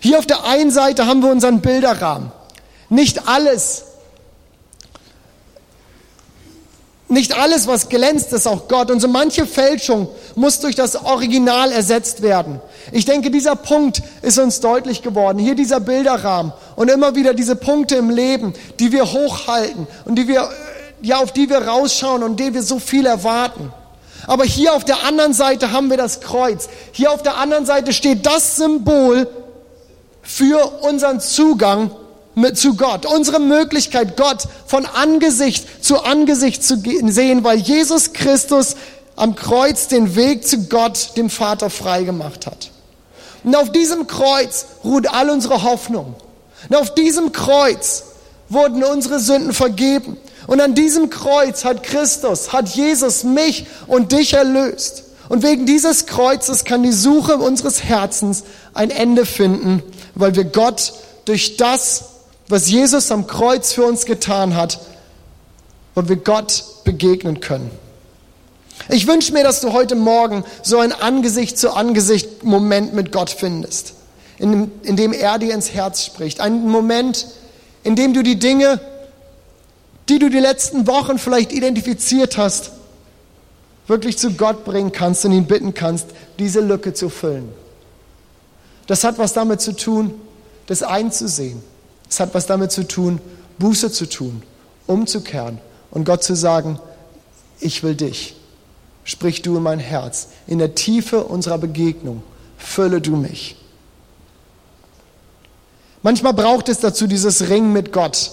Hier 0.01 0.19
auf 0.19 0.27
der 0.27 0.43
einen 0.43 0.69
Seite 0.71 1.07
haben 1.07 1.23
wir 1.23 1.31
unseren 1.31 1.61
Bilderrahmen. 1.61 2.31
Nicht 2.89 3.27
alles, 3.27 3.84
Nicht 7.15 7.37
alles, 7.37 7.65
was 7.65 7.87
glänzt, 7.87 8.33
ist 8.33 8.45
auch 8.45 8.67
Gott. 8.67 8.91
Und 8.91 8.99
so 8.99 9.07
manche 9.07 9.47
Fälschung 9.47 10.09
muss 10.35 10.59
durch 10.59 10.75
das 10.75 10.97
Original 10.97 11.71
ersetzt 11.71 12.21
werden. 12.21 12.59
Ich 12.91 13.05
denke, 13.05 13.31
dieser 13.31 13.55
Punkt 13.55 14.03
ist 14.21 14.37
uns 14.37 14.59
deutlich 14.59 15.01
geworden. 15.01 15.39
Hier 15.39 15.55
dieser 15.55 15.79
Bilderrahmen 15.79 16.51
und 16.75 16.91
immer 16.91 17.15
wieder 17.15 17.33
diese 17.33 17.55
Punkte 17.55 17.95
im 17.95 18.09
Leben, 18.09 18.53
die 18.79 18.91
wir 18.91 19.13
hochhalten 19.13 19.87
und 20.03 20.15
die 20.15 20.27
wir, 20.27 20.41
äh, 20.41 21.07
ja, 21.07 21.19
auf 21.19 21.31
die 21.31 21.49
wir 21.49 21.59
rausschauen 21.59 22.21
und 22.21 22.37
die 22.37 22.53
wir 22.53 22.61
so 22.61 22.79
viel 22.79 23.05
erwarten. 23.05 23.71
Aber 24.27 24.43
hier 24.43 24.73
auf 24.73 24.83
der 24.83 25.05
anderen 25.05 25.31
Seite 25.31 25.71
haben 25.71 25.89
wir 25.89 25.95
das 25.95 26.19
Kreuz. 26.19 26.67
Hier 26.91 27.13
auf 27.13 27.23
der 27.23 27.37
anderen 27.37 27.65
Seite 27.65 27.93
steht 27.93 28.25
das 28.25 28.57
Symbol 28.57 29.29
für 30.21 30.81
unseren 30.81 31.21
Zugang 31.21 31.91
zu 32.53 32.75
Gott, 32.75 33.05
unsere 33.05 33.39
Möglichkeit, 33.39 34.17
Gott 34.17 34.47
von 34.65 34.85
Angesicht 34.85 35.83
zu 35.83 36.03
Angesicht 36.03 36.63
zu 36.63 36.77
sehen, 36.77 37.43
weil 37.43 37.57
Jesus 37.59 38.13
Christus 38.13 38.75
am 39.15 39.35
Kreuz 39.35 39.87
den 39.87 40.15
Weg 40.15 40.47
zu 40.47 40.67
Gott, 40.67 41.11
dem 41.15 41.29
Vater, 41.29 41.69
freigemacht 41.69 42.45
hat. 42.45 42.71
Und 43.43 43.55
auf 43.55 43.71
diesem 43.71 44.07
Kreuz 44.07 44.65
ruht 44.83 45.07
all 45.07 45.29
unsere 45.29 45.63
Hoffnung. 45.63 46.15
Und 46.67 46.75
auf 46.75 46.93
diesem 46.93 47.31
Kreuz 47.31 48.03
wurden 48.49 48.83
unsere 48.83 49.19
Sünden 49.19 49.53
vergeben. 49.53 50.17
Und 50.47 50.61
an 50.61 50.75
diesem 50.75 51.09
Kreuz 51.09 51.63
hat 51.63 51.83
Christus, 51.83 52.53
hat 52.53 52.69
Jesus 52.69 53.23
mich 53.23 53.65
und 53.87 54.11
dich 54.11 54.33
erlöst. 54.33 55.03
Und 55.29 55.43
wegen 55.43 55.65
dieses 55.65 56.05
Kreuzes 56.05 56.65
kann 56.65 56.83
die 56.83 56.91
Suche 56.91 57.37
unseres 57.37 57.83
Herzens 57.83 58.43
ein 58.73 58.91
Ende 58.91 59.25
finden, 59.25 59.81
weil 60.13 60.35
wir 60.35 60.43
Gott 60.43 60.93
durch 61.25 61.57
das 61.57 62.14
was 62.47 62.69
Jesus 62.69 63.11
am 63.11 63.27
Kreuz 63.27 63.73
für 63.73 63.83
uns 63.83 64.05
getan 64.05 64.55
hat, 64.55 64.79
und 65.95 66.09
wir 66.09 66.17
Gott 66.17 66.63
begegnen 66.83 67.39
können. 67.39 67.71
Ich 68.89 69.07
wünsche 69.07 69.33
mir, 69.33 69.43
dass 69.43 69.61
du 69.61 69.71
heute 69.71 69.95
Morgen 69.95 70.43
so 70.61 70.77
ein 70.77 70.91
Angesicht 70.91 71.57
zu 71.57 71.71
Angesicht 71.71 72.43
Moment 72.43 72.93
mit 72.93 73.11
Gott 73.11 73.29
findest, 73.29 73.93
in 74.37 74.51
dem, 74.51 74.71
in 74.83 74.95
dem 74.97 75.13
er 75.13 75.39
dir 75.39 75.53
ins 75.53 75.71
Herz 75.71 76.05
spricht. 76.05 76.41
Ein 76.41 76.67
Moment, 76.67 77.27
in 77.83 77.95
dem 77.95 78.13
du 78.13 78.21
die 78.21 78.37
Dinge, 78.37 78.79
die 80.09 80.19
du 80.19 80.29
die 80.29 80.39
letzten 80.39 80.85
Wochen 80.85 81.17
vielleicht 81.17 81.53
identifiziert 81.53 82.37
hast, 82.37 82.71
wirklich 83.87 84.17
zu 84.17 84.31
Gott 84.33 84.65
bringen 84.65 84.91
kannst 84.91 85.23
und 85.25 85.31
ihn 85.31 85.47
bitten 85.47 85.73
kannst, 85.73 86.07
diese 86.37 86.59
Lücke 86.59 86.93
zu 86.93 87.09
füllen. 87.09 87.49
Das 88.87 89.03
hat 89.03 89.17
was 89.17 89.33
damit 89.33 89.61
zu 89.61 89.75
tun, 89.75 90.13
das 90.67 90.83
einzusehen 90.83 91.63
es 92.09 92.19
hat 92.19 92.33
was 92.33 92.45
damit 92.45 92.71
zu 92.71 92.87
tun, 92.87 93.19
Buße 93.57 93.91
zu 93.91 94.07
tun, 94.07 94.43
umzukehren 94.87 95.59
und 95.91 96.05
Gott 96.05 96.23
zu 96.23 96.35
sagen, 96.35 96.79
ich 97.59 97.83
will 97.83 97.95
dich. 97.95 98.35
Sprich 99.03 99.41
du 99.41 99.57
in 99.57 99.63
mein 99.63 99.79
Herz. 99.79 100.29
In 100.47 100.57
der 100.57 100.75
Tiefe 100.75 101.23
unserer 101.23 101.57
Begegnung 101.57 102.23
fülle 102.57 103.01
du 103.01 103.15
mich. 103.15 103.55
Manchmal 106.01 106.33
braucht 106.33 106.69
es 106.69 106.79
dazu 106.79 107.07
dieses 107.07 107.49
Ringen 107.49 107.71
mit 107.71 107.91
Gott, 107.91 108.31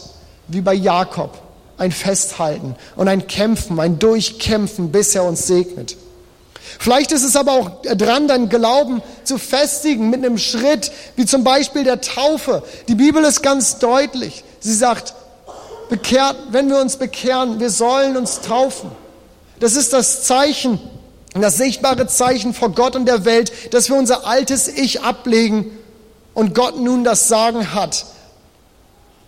wie 0.49 0.61
bei 0.61 0.75
Jakob. 0.75 1.39
Ein 1.79 1.93
Festhalten 1.93 2.77
und 2.97 3.09
ein 3.09 3.27
Kämpfen, 3.27 3.81
ein 3.81 3.99
Durchkämpfen, 3.99 4.93
bis 4.93 5.15
er 5.15 5.25
uns 5.25 5.47
segnet. 5.47 5.97
Vielleicht 6.79 7.13
ist 7.13 7.25
es 7.25 7.37
aber 7.37 7.53
auch 7.53 7.83
dran, 7.83 8.29
deinen 8.29 8.49
Glauben 8.49 9.03
zu 9.25 9.39
festigen 9.39 10.11
mit 10.11 10.25
einem 10.25 10.39
Schritt, 10.39 10.93
wie 11.17 11.27
zum 11.27 11.45
Beispiel 11.45 11.85
der 11.85 12.01
Taufe. 12.01 12.63
Die 12.89 12.95
Bibel 12.95 13.23
ist 13.25 13.43
ganz 13.43 13.79
deutlich. 13.79 14.45
Sie 14.61 14.75
sagt, 14.75 15.15
bekehrt, 15.89 16.37
wenn 16.51 16.69
wir 16.69 16.79
uns 16.81 16.97
bekehren, 16.97 17.61
wir 17.61 17.71
sollen 17.71 18.17
uns 18.17 18.41
taufen. 18.41 18.91
Das 19.61 19.77
ist 19.77 19.93
das 19.93 20.25
Zeichen, 20.25 20.81
das 21.35 21.57
sichtbare 21.57 22.07
Zeichen 22.07 22.55
vor 22.55 22.71
Gott 22.71 22.97
und 22.97 23.07
der 23.07 23.25
Welt, 23.25 23.53
dass 23.73 23.89
wir 23.89 23.97
unser 23.97 24.27
altes 24.27 24.69
Ich 24.69 25.03
ablegen 25.03 25.71
und 26.35 26.55
Gott 26.55 26.79
nun 26.79 27.05
das 27.05 27.29
Sagen 27.29 27.75
hat. 27.75 28.07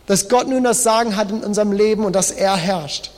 Dass 0.07 0.29
Gott 0.29 0.49
nun 0.49 0.65
das 0.65 0.83
Sagen 0.83 1.17
hat 1.17 1.31
in 1.31 1.43
unserem 1.43 1.73
Leben 1.73 2.05
und 2.05 2.15
dass 2.15 2.31
er 2.31 2.57
herrscht. 2.57 3.11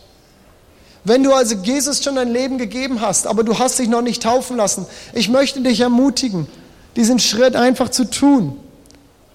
Wenn 1.07 1.23
du 1.23 1.33
also 1.33 1.55
Jesus 1.63 2.03
schon 2.03 2.17
dein 2.17 2.33
Leben 2.33 2.59
gegeben 2.59 3.01
hast, 3.01 3.29
aber 3.29 3.45
du 3.45 3.61
hast 3.61 3.79
dich 3.79 3.89
noch 3.89 4.03
nicht 4.03 4.25
taufen 4.25 4.57
lassen, 4.57 4.87
ich 5.13 5.29
möchte 5.29 5.61
dich 5.61 5.79
ermutigen, 5.79 6.49
diesen 6.97 7.21
Schritt 7.21 7.55
einfach 7.55 7.91
zu 7.91 8.11
tun. 8.11 8.59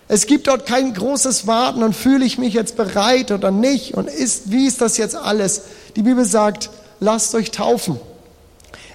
Es 0.09 0.25
gibt 0.25 0.47
dort 0.47 0.65
kein 0.65 0.93
großes 0.93 1.47
Warten 1.47 1.81
und 1.81 1.95
fühle 1.95 2.25
ich 2.25 2.37
mich 2.37 2.53
jetzt 2.53 2.75
bereit 2.75 3.31
oder 3.31 3.51
nicht 3.51 3.93
und 3.93 4.09
ist, 4.09 4.51
wie 4.51 4.67
ist 4.67 4.81
das 4.81 4.97
jetzt 4.97 5.15
alles? 5.15 5.61
Die 5.95 6.01
Bibel 6.01 6.25
sagt, 6.25 6.71
lasst 6.99 7.33
euch 7.35 7.51
taufen. 7.51 7.97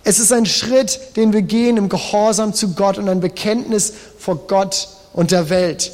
Es 0.04 0.18
ist 0.18 0.30
ein 0.30 0.44
Schritt, 0.44 1.00
den 1.16 1.32
wir 1.32 1.40
gehen 1.40 1.78
im 1.78 1.88
Gehorsam 1.88 2.52
zu 2.52 2.74
Gott 2.74 2.98
und 2.98 3.08
ein 3.08 3.20
Bekenntnis 3.20 3.94
vor 4.18 4.36
Gott 4.48 4.88
und 5.14 5.30
der 5.30 5.48
Welt. 5.48 5.92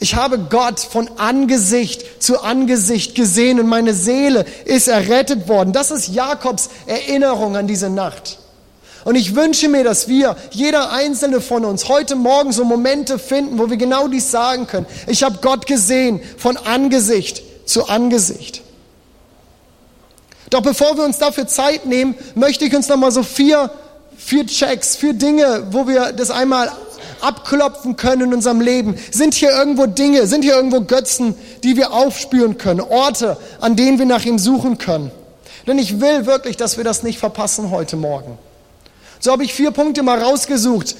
Ich 0.00 0.14
habe 0.14 0.38
Gott 0.38 0.78
von 0.78 1.10
Angesicht 1.18 2.22
zu 2.22 2.40
Angesicht 2.40 3.14
gesehen 3.14 3.58
und 3.58 3.66
meine 3.66 3.94
Seele 3.94 4.44
ist 4.64 4.86
errettet 4.86 5.48
worden. 5.48 5.72
Das 5.72 5.90
ist 5.90 6.08
Jakobs 6.08 6.70
Erinnerung 6.86 7.56
an 7.56 7.66
diese 7.66 7.90
Nacht. 7.90 8.38
Und 9.04 9.16
ich 9.16 9.34
wünsche 9.34 9.68
mir, 9.68 9.84
dass 9.84 10.06
wir, 10.06 10.36
jeder 10.50 10.92
einzelne 10.92 11.40
von 11.40 11.64
uns, 11.64 11.88
heute 11.88 12.14
Morgen 12.14 12.52
so 12.52 12.64
Momente 12.64 13.18
finden, 13.18 13.58
wo 13.58 13.70
wir 13.70 13.76
genau 13.76 14.06
dies 14.06 14.30
sagen 14.30 14.66
können. 14.66 14.86
Ich 15.06 15.22
habe 15.22 15.38
Gott 15.40 15.66
gesehen 15.66 16.20
von 16.36 16.56
Angesicht 16.56 17.42
zu 17.66 17.88
Angesicht. 17.88 18.62
Doch 20.50 20.62
bevor 20.62 20.96
wir 20.96 21.04
uns 21.04 21.18
dafür 21.18 21.46
Zeit 21.46 21.86
nehmen, 21.86 22.14
möchte 22.34 22.64
ich 22.64 22.74
uns 22.74 22.88
nochmal 22.88 23.10
so 23.12 23.22
vier, 23.22 23.70
vier 24.16 24.46
Checks, 24.46 24.96
vier 24.96 25.12
Dinge, 25.12 25.66
wo 25.70 25.86
wir 25.86 26.12
das 26.12 26.30
einmal 26.30 26.70
abklopfen 27.22 27.96
können 27.96 28.22
in 28.22 28.34
unserem 28.34 28.60
Leben. 28.60 28.96
Sind 29.10 29.34
hier 29.34 29.50
irgendwo 29.50 29.86
Dinge, 29.86 30.26
sind 30.26 30.42
hier 30.42 30.54
irgendwo 30.54 30.80
Götzen, 30.80 31.34
die 31.62 31.76
wir 31.76 31.92
aufspüren 31.92 32.58
können, 32.58 32.80
Orte, 32.80 33.36
an 33.60 33.76
denen 33.76 33.98
wir 33.98 34.06
nach 34.06 34.24
ihm 34.24 34.38
suchen 34.38 34.78
können. 34.78 35.10
Denn 35.66 35.78
ich 35.78 36.00
will 36.00 36.26
wirklich, 36.26 36.56
dass 36.56 36.76
wir 36.76 36.84
das 36.84 37.02
nicht 37.02 37.18
verpassen 37.18 37.70
heute 37.70 37.96
Morgen. 37.96 38.38
So 39.20 39.32
habe 39.32 39.44
ich 39.44 39.52
vier 39.52 39.70
Punkte 39.70 40.02
mal 40.02 40.20
rausgesucht. 40.20 40.96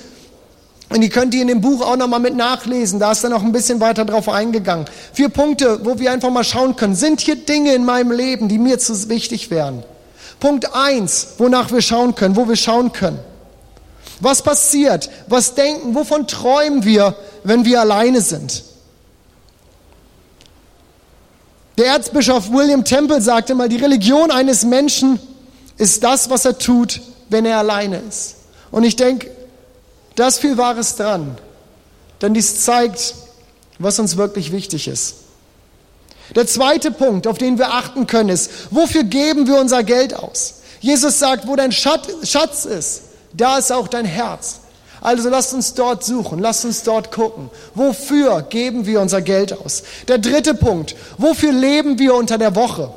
Und 0.91 1.03
die 1.03 1.11
könnt 1.11 1.35
ihr 1.35 1.43
in 1.43 1.49
dem 1.49 1.61
Buch 1.61 1.83
auch 1.83 1.97
nochmal 1.97 2.21
mit 2.21 2.35
nachlesen. 2.35 2.99
Da 2.99 3.13
ist 3.13 3.23
dann 3.23 3.33
auch 3.33 3.43
ein 3.43 3.53
bisschen 3.53 3.81
weiter 3.81 4.05
drauf 4.05 4.29
eingegangen. 4.29 4.87
Vier 5.13 5.29
Punkte, 5.29 5.85
wo 5.85 5.99
wir 5.99 6.11
einfach 6.13 6.31
mal 6.31 6.45
schauen 6.45 6.77
können. 6.77 6.95
Sind 6.95 7.21
hier 7.21 7.37
Dinge 7.37 7.75
in 7.75 7.85
meinem 7.85 8.11
Leben, 8.11 8.49
die 8.49 8.59
mir 8.59 8.79
zu 8.79 9.09
wichtig 9.09 9.51
wären? 9.51 9.83
Punkt 10.41 10.75
eins, 10.75 11.35
wonach 11.39 11.73
wir 11.73 11.83
schauen 11.83 12.15
können, 12.15 12.37
wo 12.37 12.49
wir 12.49 12.57
schauen 12.57 12.93
können. 12.93 13.19
Was 14.21 14.43
passiert? 14.43 15.11
Was 15.27 15.55
denken? 15.55 15.95
Wovon 15.95 16.27
träumen 16.27 16.85
wir, 16.85 17.17
wenn 17.45 17.65
wir 17.65 17.81
alleine 17.81 18.21
sind? 18.21 18.65
Der 21.77 21.87
Erzbischof 21.87 22.51
William 22.51 22.85
Temple 22.85 23.21
sagte 23.21 23.55
mal, 23.55 23.69
die 23.69 23.77
Religion 23.77 24.33
eines 24.33 24.65
Menschen 24.65 25.21
ist 25.77 26.03
das, 26.03 26.29
was 26.29 26.45
er 26.45 26.59
tut, 26.59 27.01
wenn 27.29 27.47
er 27.47 27.59
alleine 27.59 28.03
ist. 28.09 28.37
Und 28.73 28.83
ich 28.83 28.97
denke, 28.97 29.31
da 30.17 30.27
ist 30.27 30.41
viel 30.41 30.59
Wahres 30.59 30.97
dran. 30.97 31.39
Denn 32.21 32.35
dies 32.35 32.65
zeigt, 32.65 33.15
was 33.79 34.01
uns 34.01 34.17
wirklich 34.17 34.51
wichtig 34.51 34.89
ist. 34.89 35.15
Der 36.35 36.47
zweite 36.47 36.91
Punkt, 36.91 37.29
auf 37.29 37.39
den 37.39 37.59
wir 37.59 37.73
achten 37.73 38.09
können, 38.09 38.29
ist, 38.29 38.51
wofür 38.71 39.05
geben 39.05 39.47
wir 39.47 39.61
unser 39.61 39.85
Geld 39.85 40.15
aus? 40.15 40.57
Jesus 40.81 41.21
sagt, 41.21 41.47
wo 41.47 41.55
dein 41.55 41.73
Schatz 41.73 42.65
ist, 42.65 43.03
da 43.33 43.59
ist 43.59 43.73
auch 43.73 43.89
dein 43.89 44.05
Herz. 44.05 44.61
Also 45.01 45.29
lasst 45.29 45.55
uns 45.55 45.75
dort 45.75 46.05
suchen, 46.05 46.41
lasst 46.41 46.65
uns 46.65 46.83
dort 46.83 47.13
gucken. 47.13 47.51
Wofür 47.75 48.43
geben 48.43 48.85
wir 48.87 49.01
unser 49.01 49.23
Geld 49.23 49.53
aus? 49.53 49.85
Der 50.09 50.19
dritte 50.19 50.55
Punkt, 50.55 50.97
wofür 51.19 51.53
leben 51.53 51.99
wir 51.99 52.15
unter 52.15 52.37
der 52.37 52.57
Woche? 52.57 52.93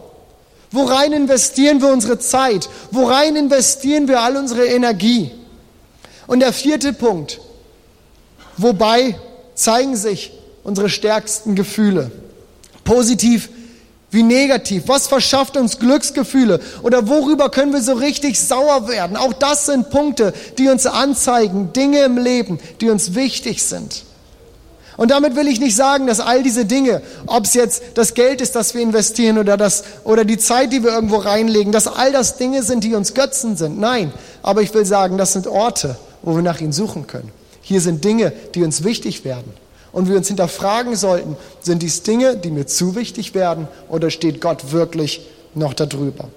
Worein 0.72 1.12
investieren 1.14 1.82
wir 1.82 1.90
unsere 1.90 2.18
Zeit? 2.18 2.70
Worein 2.92 3.36
investieren 3.36 4.08
wir 4.08 4.22
all 4.22 4.38
unsere 4.38 4.66
Energie? 4.66 5.32
Und 6.28 6.40
der 6.40 6.54
vierte 6.54 6.94
Punkt, 6.94 7.42
wobei 8.58 9.20
zeigen 9.54 9.96
sich 9.96 10.32
unsere 10.64 10.90
stärksten 10.90 11.56
Gefühle? 11.56 12.10
Positiv 12.84 13.50
wie 14.12 14.24
negativ? 14.24 14.84
Was 14.88 15.08
verschafft 15.08 15.56
uns 15.56 15.80
Glücksgefühle? 15.80 16.60
Oder 16.84 17.08
worüber 17.08 17.50
können 17.50 17.72
wir 17.72 17.82
so 17.82 17.94
richtig 17.94 18.40
sauer 18.40 18.90
werden? 18.90 19.16
Auch 19.16 19.32
das 19.32 19.66
sind 19.66 19.90
Punkte, 19.90 20.34
die 20.58 20.68
uns 20.68 20.86
anzeigen, 20.86 21.72
Dinge 21.72 22.04
im 22.04 22.18
Leben, 22.18 22.60
die 22.82 22.90
uns 22.90 23.16
wichtig 23.16 23.64
sind. 23.64 24.04
Und 24.98 25.12
damit 25.12 25.38
will 25.38 25.48
ich 25.48 25.62
nicht 25.62 25.78
sagen, 25.78 26.08
dass 26.08 26.20
all 26.20 26.44
diese 26.44 26.66
Dinge, 26.66 27.02
ob 27.26 27.46
es 27.46 27.54
jetzt 27.54 27.84
das 27.94 28.14
Geld 28.14 28.42
ist, 28.42 28.56
das 28.58 28.76
wir 28.76 28.82
investieren 28.82 29.38
oder, 29.38 29.56
das, 29.56 29.86
oder 30.04 30.26
die 30.26 30.38
Zeit, 30.38 30.74
die 30.74 30.84
wir 30.84 30.92
irgendwo 30.92 31.16
reinlegen, 31.16 31.72
dass 31.72 31.88
all 31.88 32.12
das 32.12 32.36
Dinge 32.36 32.64
sind, 32.64 32.84
die 32.84 32.94
uns 32.94 33.14
Götzen 33.14 33.56
sind. 33.56 33.80
Nein, 33.80 34.12
aber 34.44 34.62
ich 34.62 34.74
will 34.74 34.86
sagen, 34.86 35.18
das 35.18 35.32
sind 35.32 35.48
Orte, 35.48 35.96
wo 36.22 36.36
wir 36.36 36.44
nach 36.44 36.60
ihnen 36.60 36.74
suchen 36.74 37.08
können. 37.08 37.32
Hier 37.62 37.80
sind 37.80 38.04
Dinge, 38.04 38.34
die 38.54 38.64
uns 38.64 38.84
wichtig 38.84 39.24
werden 39.24 39.54
und 39.92 40.10
wir 40.10 40.18
uns 40.18 40.28
hinterfragen 40.28 40.96
sollten, 40.96 41.36
sind 41.62 41.82
dies 41.82 42.04
Dinge, 42.04 42.38
die 42.38 42.52
mir 42.52 42.66
zu 42.66 42.96
wichtig 42.96 43.34
werden 43.34 43.68
oder 43.90 44.10
steht 44.10 44.42
Gott 44.42 44.72
wirklich 44.72 45.22
noch 45.54 45.74
darüber? 45.74 46.30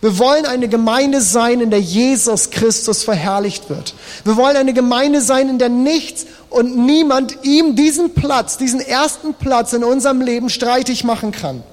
Wir 0.00 0.18
wollen 0.18 0.46
eine 0.46 0.68
Gemeinde 0.68 1.20
sein, 1.20 1.60
in 1.60 1.70
der 1.70 1.80
Jesus 1.80 2.50
Christus 2.50 3.02
verherrlicht 3.02 3.68
wird. 3.68 3.94
Wir 4.24 4.36
wollen 4.36 4.56
eine 4.56 4.72
Gemeinde 4.72 5.20
sein, 5.20 5.48
in 5.48 5.58
der 5.58 5.70
nichts 5.70 6.26
und 6.50 6.76
niemand 6.76 7.38
ihm 7.42 7.74
diesen 7.74 8.14
Platz, 8.14 8.58
diesen 8.58 8.80
ersten 8.80 9.34
Platz 9.34 9.72
in 9.72 9.82
unserem 9.82 10.20
Leben 10.20 10.50
streitig 10.50 11.02
machen 11.02 11.32
kann. 11.32 11.64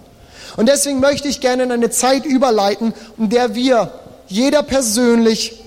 Und 0.58 0.69
deswegen 0.69 1.02
möchte 1.02 1.28
ich 1.28 1.39
gerne 1.39 1.63
in 1.63 1.71
eine 1.71 1.91
Zeit 1.91 2.26
überleiten, 2.26 2.93
in 3.17 3.30
der 3.30 3.54
wir 3.54 3.91
jeder 4.28 4.63
persönlich 4.63 5.62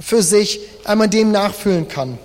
für 0.00 0.22
sich 0.22 0.60
einmal 0.84 1.08
dem 1.08 1.30
nachfühlen 1.30 1.88
kann. 1.88 2.18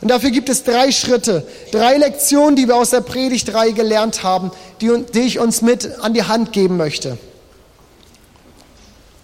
Und 0.00 0.10
dafür 0.10 0.30
gibt 0.30 0.48
es 0.48 0.64
drei 0.64 0.92
Schritte, 0.92 1.46
drei 1.70 1.96
Lektionen, 1.96 2.56
die 2.56 2.68
wir 2.68 2.76
aus 2.76 2.90
der 2.90 3.00
Predigtreihe 3.00 3.72
gelernt 3.72 4.22
haben, 4.22 4.50
die, 4.80 5.04
die 5.14 5.20
ich 5.20 5.38
uns 5.38 5.62
mit 5.62 6.00
an 6.00 6.14
die 6.14 6.24
Hand 6.24 6.52
geben 6.52 6.76
möchte. 6.76 7.18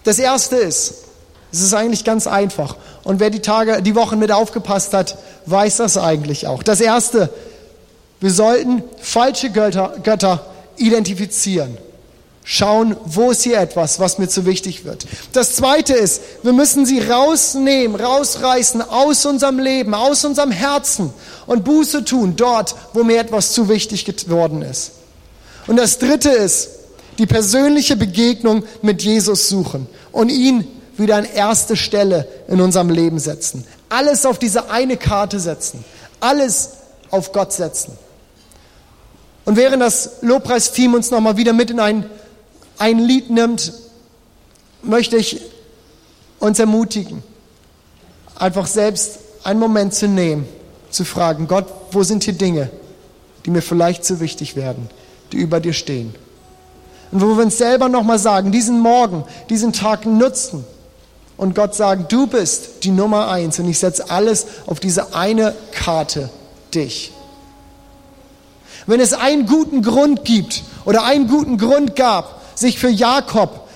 Das 0.03 0.17
erste 0.17 0.55
ist, 0.55 1.05
es 1.51 1.61
ist 1.61 1.73
eigentlich 1.73 2.03
ganz 2.03 2.27
einfach. 2.27 2.77
Und 3.03 3.19
wer 3.19 3.29
die 3.29 3.41
Tage, 3.41 3.81
die 3.81 3.95
Wochen 3.95 4.17
mit 4.17 4.31
aufgepasst 4.31 4.93
hat, 4.93 5.17
weiß 5.45 5.77
das 5.77 5.97
eigentlich 5.97 6.47
auch. 6.47 6.63
Das 6.63 6.81
erste, 6.81 7.29
wir 8.19 8.31
sollten 8.31 8.83
falsche 8.99 9.51
Götter, 9.51 9.95
Götter 10.03 10.45
identifizieren. 10.77 11.77
Schauen, 12.43 12.97
wo 13.05 13.31
ist 13.31 13.43
hier 13.43 13.59
etwas, 13.59 13.99
was 13.99 14.17
mir 14.17 14.27
zu 14.27 14.45
wichtig 14.45 14.83
wird. 14.83 15.05
Das 15.31 15.55
zweite 15.55 15.93
ist, 15.93 16.21
wir 16.41 16.53
müssen 16.53 16.87
sie 16.87 16.99
rausnehmen, 16.99 17.99
rausreißen 17.99 18.81
aus 18.81 19.25
unserem 19.25 19.59
Leben, 19.59 19.93
aus 19.93 20.25
unserem 20.25 20.51
Herzen 20.51 21.13
und 21.45 21.63
Buße 21.63 22.03
tun 22.03 22.35
dort, 22.35 22.75
wo 22.93 23.03
mir 23.03 23.19
etwas 23.19 23.51
zu 23.51 23.69
wichtig 23.69 24.05
geworden 24.05 24.63
ist. 24.63 24.91
Und 25.67 25.77
das 25.77 25.99
dritte 25.99 26.29
ist, 26.29 26.69
die 27.19 27.27
persönliche 27.27 27.95
Begegnung 27.95 28.63
mit 28.81 29.03
Jesus 29.03 29.47
suchen 29.47 29.87
und 30.11 30.29
ihn 30.29 30.67
wieder 30.97 31.17
an 31.17 31.25
erste 31.25 31.75
Stelle 31.75 32.27
in 32.47 32.59
unserem 32.59 32.89
Leben 32.89 33.19
setzen. 33.19 33.65
Alles 33.89 34.25
auf 34.25 34.39
diese 34.39 34.71
eine 34.71 34.97
Karte 34.97 35.39
setzen. 35.39 35.83
Alles 36.19 36.71
auf 37.11 37.31
Gott 37.31 37.53
setzen. 37.53 37.93
Und 39.45 39.57
während 39.57 39.81
das 39.81 40.21
Lobpreisteam 40.21 40.93
uns 40.93 41.11
nochmal 41.11 41.37
wieder 41.37 41.53
mit 41.53 41.69
in 41.71 41.79
ein 41.79 42.09
ein 42.77 42.99
Lied 42.99 43.29
nimmt, 43.29 43.73
möchte 44.81 45.17
ich 45.17 45.41
uns 46.39 46.59
ermutigen, 46.59 47.23
einfach 48.35 48.65
selbst 48.65 49.19
einen 49.43 49.59
Moment 49.59 49.93
zu 49.93 50.07
nehmen, 50.07 50.47
zu 50.89 51.05
fragen, 51.05 51.47
Gott, 51.47 51.67
wo 51.91 52.03
sind 52.03 52.23
hier 52.23 52.33
Dinge, 52.33 52.69
die 53.45 53.51
mir 53.51 53.61
vielleicht 53.61 54.03
zu 54.03 54.19
wichtig 54.19 54.55
werden, 54.55 54.89
die 55.31 55.37
über 55.37 55.59
dir 55.59 55.73
stehen? 55.73 56.13
Und 57.11 57.21
wo 57.21 57.35
wir 57.35 57.43
uns 57.43 57.57
selber 57.57 57.89
nochmal 57.89 58.19
sagen, 58.19 58.51
diesen 58.51 58.79
Morgen, 58.79 59.25
diesen 59.49 59.73
Tag 59.73 60.05
nutzen 60.05 60.63
und 61.37 61.55
Gott 61.55 61.75
sagen, 61.75 62.05
du 62.07 62.27
bist 62.27 62.83
die 62.83 62.91
Nummer 62.91 63.29
eins 63.29 63.59
und 63.59 63.67
ich 63.67 63.79
setze 63.79 64.09
alles 64.09 64.45
auf 64.65 64.79
diese 64.79 65.13
eine 65.13 65.53
Karte, 65.71 66.29
dich. 66.73 67.11
Wenn 68.85 68.99
es 68.99 69.13
einen 69.13 69.45
guten 69.45 69.81
Grund 69.81 70.25
gibt 70.25 70.63
oder 70.85 71.03
einen 71.03 71.27
guten 71.27 71.57
Grund 71.57 71.95
gab, 71.95 72.40
sich 72.55 72.79
für 72.79 72.89
Jakob, 72.89 73.67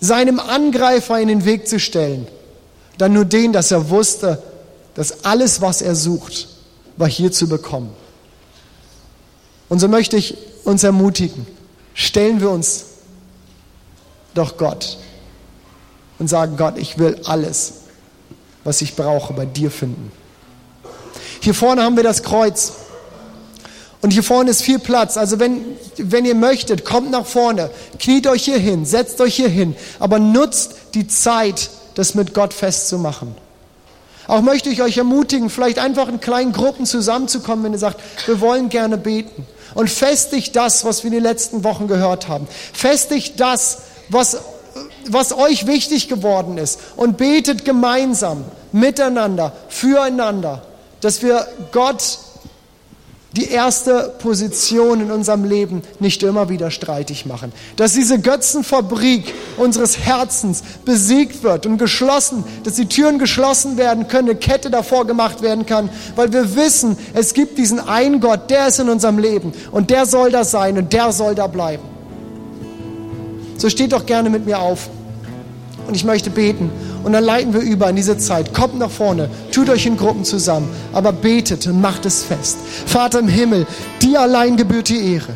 seinem 0.00 0.40
Angreifer, 0.40 1.18
in 1.20 1.28
den 1.28 1.44
Weg 1.44 1.68
zu 1.68 1.78
stellen, 1.80 2.26
dann 2.98 3.12
nur 3.12 3.24
den, 3.24 3.52
dass 3.52 3.70
er 3.70 3.90
wusste, 3.90 4.42
dass 4.94 5.24
alles, 5.24 5.60
was 5.60 5.82
er 5.82 5.94
sucht, 5.94 6.48
war 6.96 7.08
hier 7.08 7.32
zu 7.32 7.48
bekommen. 7.48 7.90
Und 9.68 9.80
so 9.80 9.88
möchte 9.88 10.16
ich 10.16 10.36
uns 10.64 10.84
ermutigen, 10.84 11.46
stellen 11.94 12.40
wir 12.40 12.50
uns 12.50 12.84
doch 14.34 14.56
Gott 14.56 14.98
und 16.18 16.28
sagen, 16.28 16.56
Gott, 16.56 16.78
ich 16.78 16.98
will 16.98 17.20
alles, 17.24 17.74
was 18.62 18.82
ich 18.82 18.94
brauche, 18.94 19.32
bei 19.32 19.46
dir 19.46 19.70
finden. 19.70 20.12
Hier 21.40 21.54
vorne 21.54 21.82
haben 21.82 21.96
wir 21.96 22.04
das 22.04 22.22
Kreuz. 22.22 22.72
Und 24.04 24.10
hier 24.10 24.22
vorne 24.22 24.50
ist 24.50 24.60
viel 24.60 24.78
Platz. 24.78 25.16
Also 25.16 25.40
wenn, 25.40 25.64
wenn 25.96 26.26
ihr 26.26 26.34
möchtet, 26.34 26.84
kommt 26.84 27.10
nach 27.10 27.24
vorne, 27.24 27.70
kniet 27.98 28.26
euch 28.26 28.44
hier 28.44 28.58
hin, 28.58 28.84
setzt 28.84 29.18
euch 29.22 29.34
hier 29.34 29.48
hin, 29.48 29.74
aber 29.98 30.18
nutzt 30.18 30.72
die 30.92 31.06
Zeit, 31.06 31.70
das 31.94 32.14
mit 32.14 32.34
Gott 32.34 32.52
festzumachen. 32.52 33.34
Auch 34.26 34.42
möchte 34.42 34.68
ich 34.68 34.82
euch 34.82 34.98
ermutigen, 34.98 35.48
vielleicht 35.48 35.78
einfach 35.78 36.06
in 36.08 36.20
kleinen 36.20 36.52
Gruppen 36.52 36.84
zusammenzukommen, 36.84 37.64
wenn 37.64 37.72
ihr 37.72 37.78
sagt, 37.78 37.98
wir 38.26 38.42
wollen 38.42 38.68
gerne 38.68 38.98
beten. 38.98 39.46
Und 39.72 39.88
festigt 39.88 40.54
das, 40.54 40.84
was 40.84 41.02
wir 41.02 41.08
in 41.08 41.14
den 41.14 41.22
letzten 41.22 41.64
Wochen 41.64 41.88
gehört 41.88 42.28
haben. 42.28 42.46
Festigt 42.74 43.40
das, 43.40 43.84
was, 44.10 44.36
was 45.08 45.32
euch 45.32 45.66
wichtig 45.66 46.10
geworden 46.10 46.58
ist 46.58 46.78
und 46.96 47.16
betet 47.16 47.64
gemeinsam, 47.64 48.44
miteinander, 48.70 49.54
füreinander, 49.70 50.60
dass 51.00 51.22
wir 51.22 51.48
Gott 51.72 52.18
die 53.36 53.48
erste 53.48 54.14
Position 54.20 55.00
in 55.00 55.10
unserem 55.10 55.44
Leben 55.44 55.82
nicht 55.98 56.22
immer 56.22 56.48
wieder 56.48 56.70
streitig 56.70 57.26
machen. 57.26 57.52
Dass 57.76 57.92
diese 57.92 58.20
Götzenfabrik 58.20 59.34
unseres 59.56 59.98
Herzens 59.98 60.62
besiegt 60.84 61.42
wird 61.42 61.66
und 61.66 61.78
geschlossen, 61.78 62.44
dass 62.62 62.74
die 62.74 62.86
Türen 62.86 63.18
geschlossen 63.18 63.76
werden 63.76 64.06
können, 64.06 64.30
eine 64.30 64.38
Kette 64.38 64.70
davor 64.70 65.04
gemacht 65.06 65.42
werden 65.42 65.66
kann, 65.66 65.90
weil 66.14 66.32
wir 66.32 66.54
wissen, 66.54 66.96
es 67.12 67.34
gibt 67.34 67.58
diesen 67.58 67.80
einen 67.80 68.20
Gott, 68.20 68.50
der 68.50 68.68
ist 68.68 68.78
in 68.78 68.88
unserem 68.88 69.18
Leben 69.18 69.52
und 69.72 69.90
der 69.90 70.06
soll 70.06 70.30
da 70.30 70.44
sein 70.44 70.78
und 70.78 70.92
der 70.92 71.10
soll 71.10 71.34
da 71.34 71.48
bleiben. 71.48 71.82
So 73.56 73.68
steht 73.68 73.92
doch 73.92 74.06
gerne 74.06 74.30
mit 74.30 74.46
mir 74.46 74.60
auf. 74.60 74.88
Und 75.94 75.98
ich 75.98 76.04
möchte 76.04 76.28
beten. 76.28 76.72
Und 77.04 77.12
dann 77.12 77.22
leiten 77.22 77.54
wir 77.54 77.60
über 77.60 77.88
in 77.88 77.94
diese 77.94 78.18
Zeit. 78.18 78.52
Kommt 78.52 78.76
nach 78.76 78.90
vorne, 78.90 79.30
tut 79.52 79.70
euch 79.70 79.86
in 79.86 79.96
Gruppen 79.96 80.24
zusammen, 80.24 80.68
aber 80.92 81.12
betet 81.12 81.68
und 81.68 81.80
macht 81.80 82.04
es 82.04 82.24
fest. 82.24 82.56
Vater 82.84 83.20
im 83.20 83.28
Himmel, 83.28 83.64
dir 84.02 84.20
allein 84.20 84.56
gebührt 84.56 84.88
die 84.88 85.12
Ehre. 85.14 85.28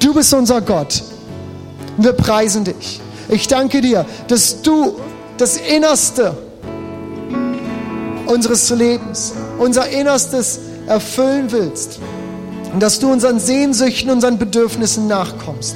Du 0.00 0.12
bist 0.12 0.34
unser 0.34 0.60
Gott. 0.60 1.02
Wir 1.96 2.12
preisen 2.12 2.64
dich. 2.64 3.00
Ich 3.30 3.48
danke 3.48 3.80
dir, 3.80 4.04
dass 4.28 4.60
du 4.60 4.96
das 5.38 5.56
Innerste 5.56 6.36
unseres 8.26 8.68
Lebens, 8.68 9.32
unser 9.58 9.88
Innerstes 9.88 10.60
erfüllen 10.88 11.46
willst. 11.52 12.00
Und 12.74 12.82
dass 12.82 12.98
du 12.98 13.10
unseren 13.10 13.40
Sehnsüchten, 13.40 14.10
unseren 14.10 14.36
Bedürfnissen 14.36 15.08
nachkommst. 15.08 15.74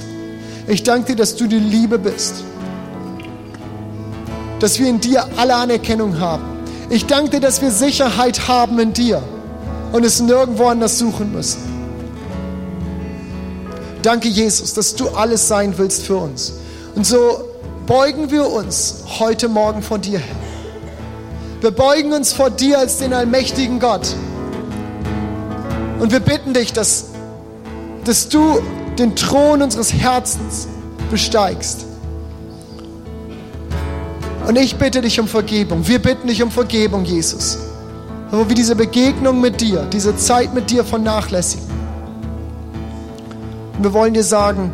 Ich 0.66 0.83
danke 0.83 1.12
dir, 1.12 1.16
dass 1.16 1.37
du 1.37 1.46
die 1.46 1.59
Liebe 1.59 1.99
bist 1.99 2.44
dass 4.61 4.79
wir 4.79 4.88
in 4.88 5.01
dir 5.01 5.27
alle 5.37 5.55
Anerkennung 5.55 6.19
haben. 6.21 6.45
Ich 6.88 7.07
danke 7.07 7.31
dir, 7.31 7.40
dass 7.40 7.61
wir 7.61 7.71
Sicherheit 7.71 8.49
haben 8.49 8.79
in 8.79 8.92
dir 8.92 9.23
und 9.92 10.05
es 10.05 10.21
nirgendwo 10.21 10.66
anders 10.66 10.99
suchen 10.99 11.33
müssen. 11.33 11.61
Danke, 14.03 14.29
Jesus, 14.29 14.73
dass 14.75 14.95
du 14.95 15.09
alles 15.09 15.49
sein 15.49 15.77
willst 15.79 16.05
für 16.05 16.16
uns. 16.16 16.53
Und 16.95 17.07
so 17.07 17.40
beugen 17.87 18.31
wir 18.31 18.47
uns 18.47 19.03
heute 19.19 19.49
Morgen 19.49 19.83
vor 19.83 19.99
dir 19.99 20.21
her. 20.21 20.37
Wir 21.61 21.73
beugen 21.73 22.12
uns 22.12 22.33
vor 22.33 22.51
dir 22.51 22.79
als 22.79 22.99
den 22.99 23.12
allmächtigen 23.12 23.81
Gott. 23.81 24.14
Und 25.99 26.12
wir 26.12 26.21
bitten 26.21 26.53
dich, 26.53 26.73
dass, 26.73 27.07
dass 28.05 28.29
du 28.29 28.61
den 28.99 29.16
Thron 29.16 29.62
unseres 29.62 29.92
Herzens 29.92 30.69
besteigst 31.11 31.87
und 34.46 34.56
ich 34.56 34.76
bitte 34.76 35.00
dich 35.00 35.18
um 35.18 35.26
Vergebung. 35.26 35.87
Wir 35.87 36.00
bitten 36.00 36.28
dich 36.28 36.42
um 36.42 36.50
Vergebung, 36.50 37.04
Jesus. 37.04 37.59
Wo 38.30 38.48
wir 38.48 38.54
diese 38.54 38.76
Begegnung 38.76 39.40
mit 39.40 39.61
dir, 39.61 39.87
diese 39.92 40.16
Zeit 40.16 40.54
mit 40.54 40.70
dir 40.70 40.85
vernachlässigen. 40.85 41.66
Und 43.76 43.85
wir 43.85 43.92
wollen 43.92 44.14
dir 44.14 44.22
sagen, 44.22 44.70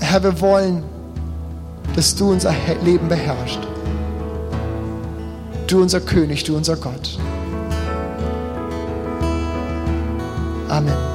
Herr, 0.00 0.22
wir 0.22 0.40
wollen, 0.40 0.84
dass 1.96 2.14
du 2.14 2.30
unser 2.30 2.54
Leben 2.84 3.08
beherrschst. 3.08 3.60
Du 5.66 5.82
unser 5.82 6.00
König, 6.00 6.44
du 6.44 6.56
unser 6.56 6.76
Gott. 6.76 7.18
Amen. 10.68 11.13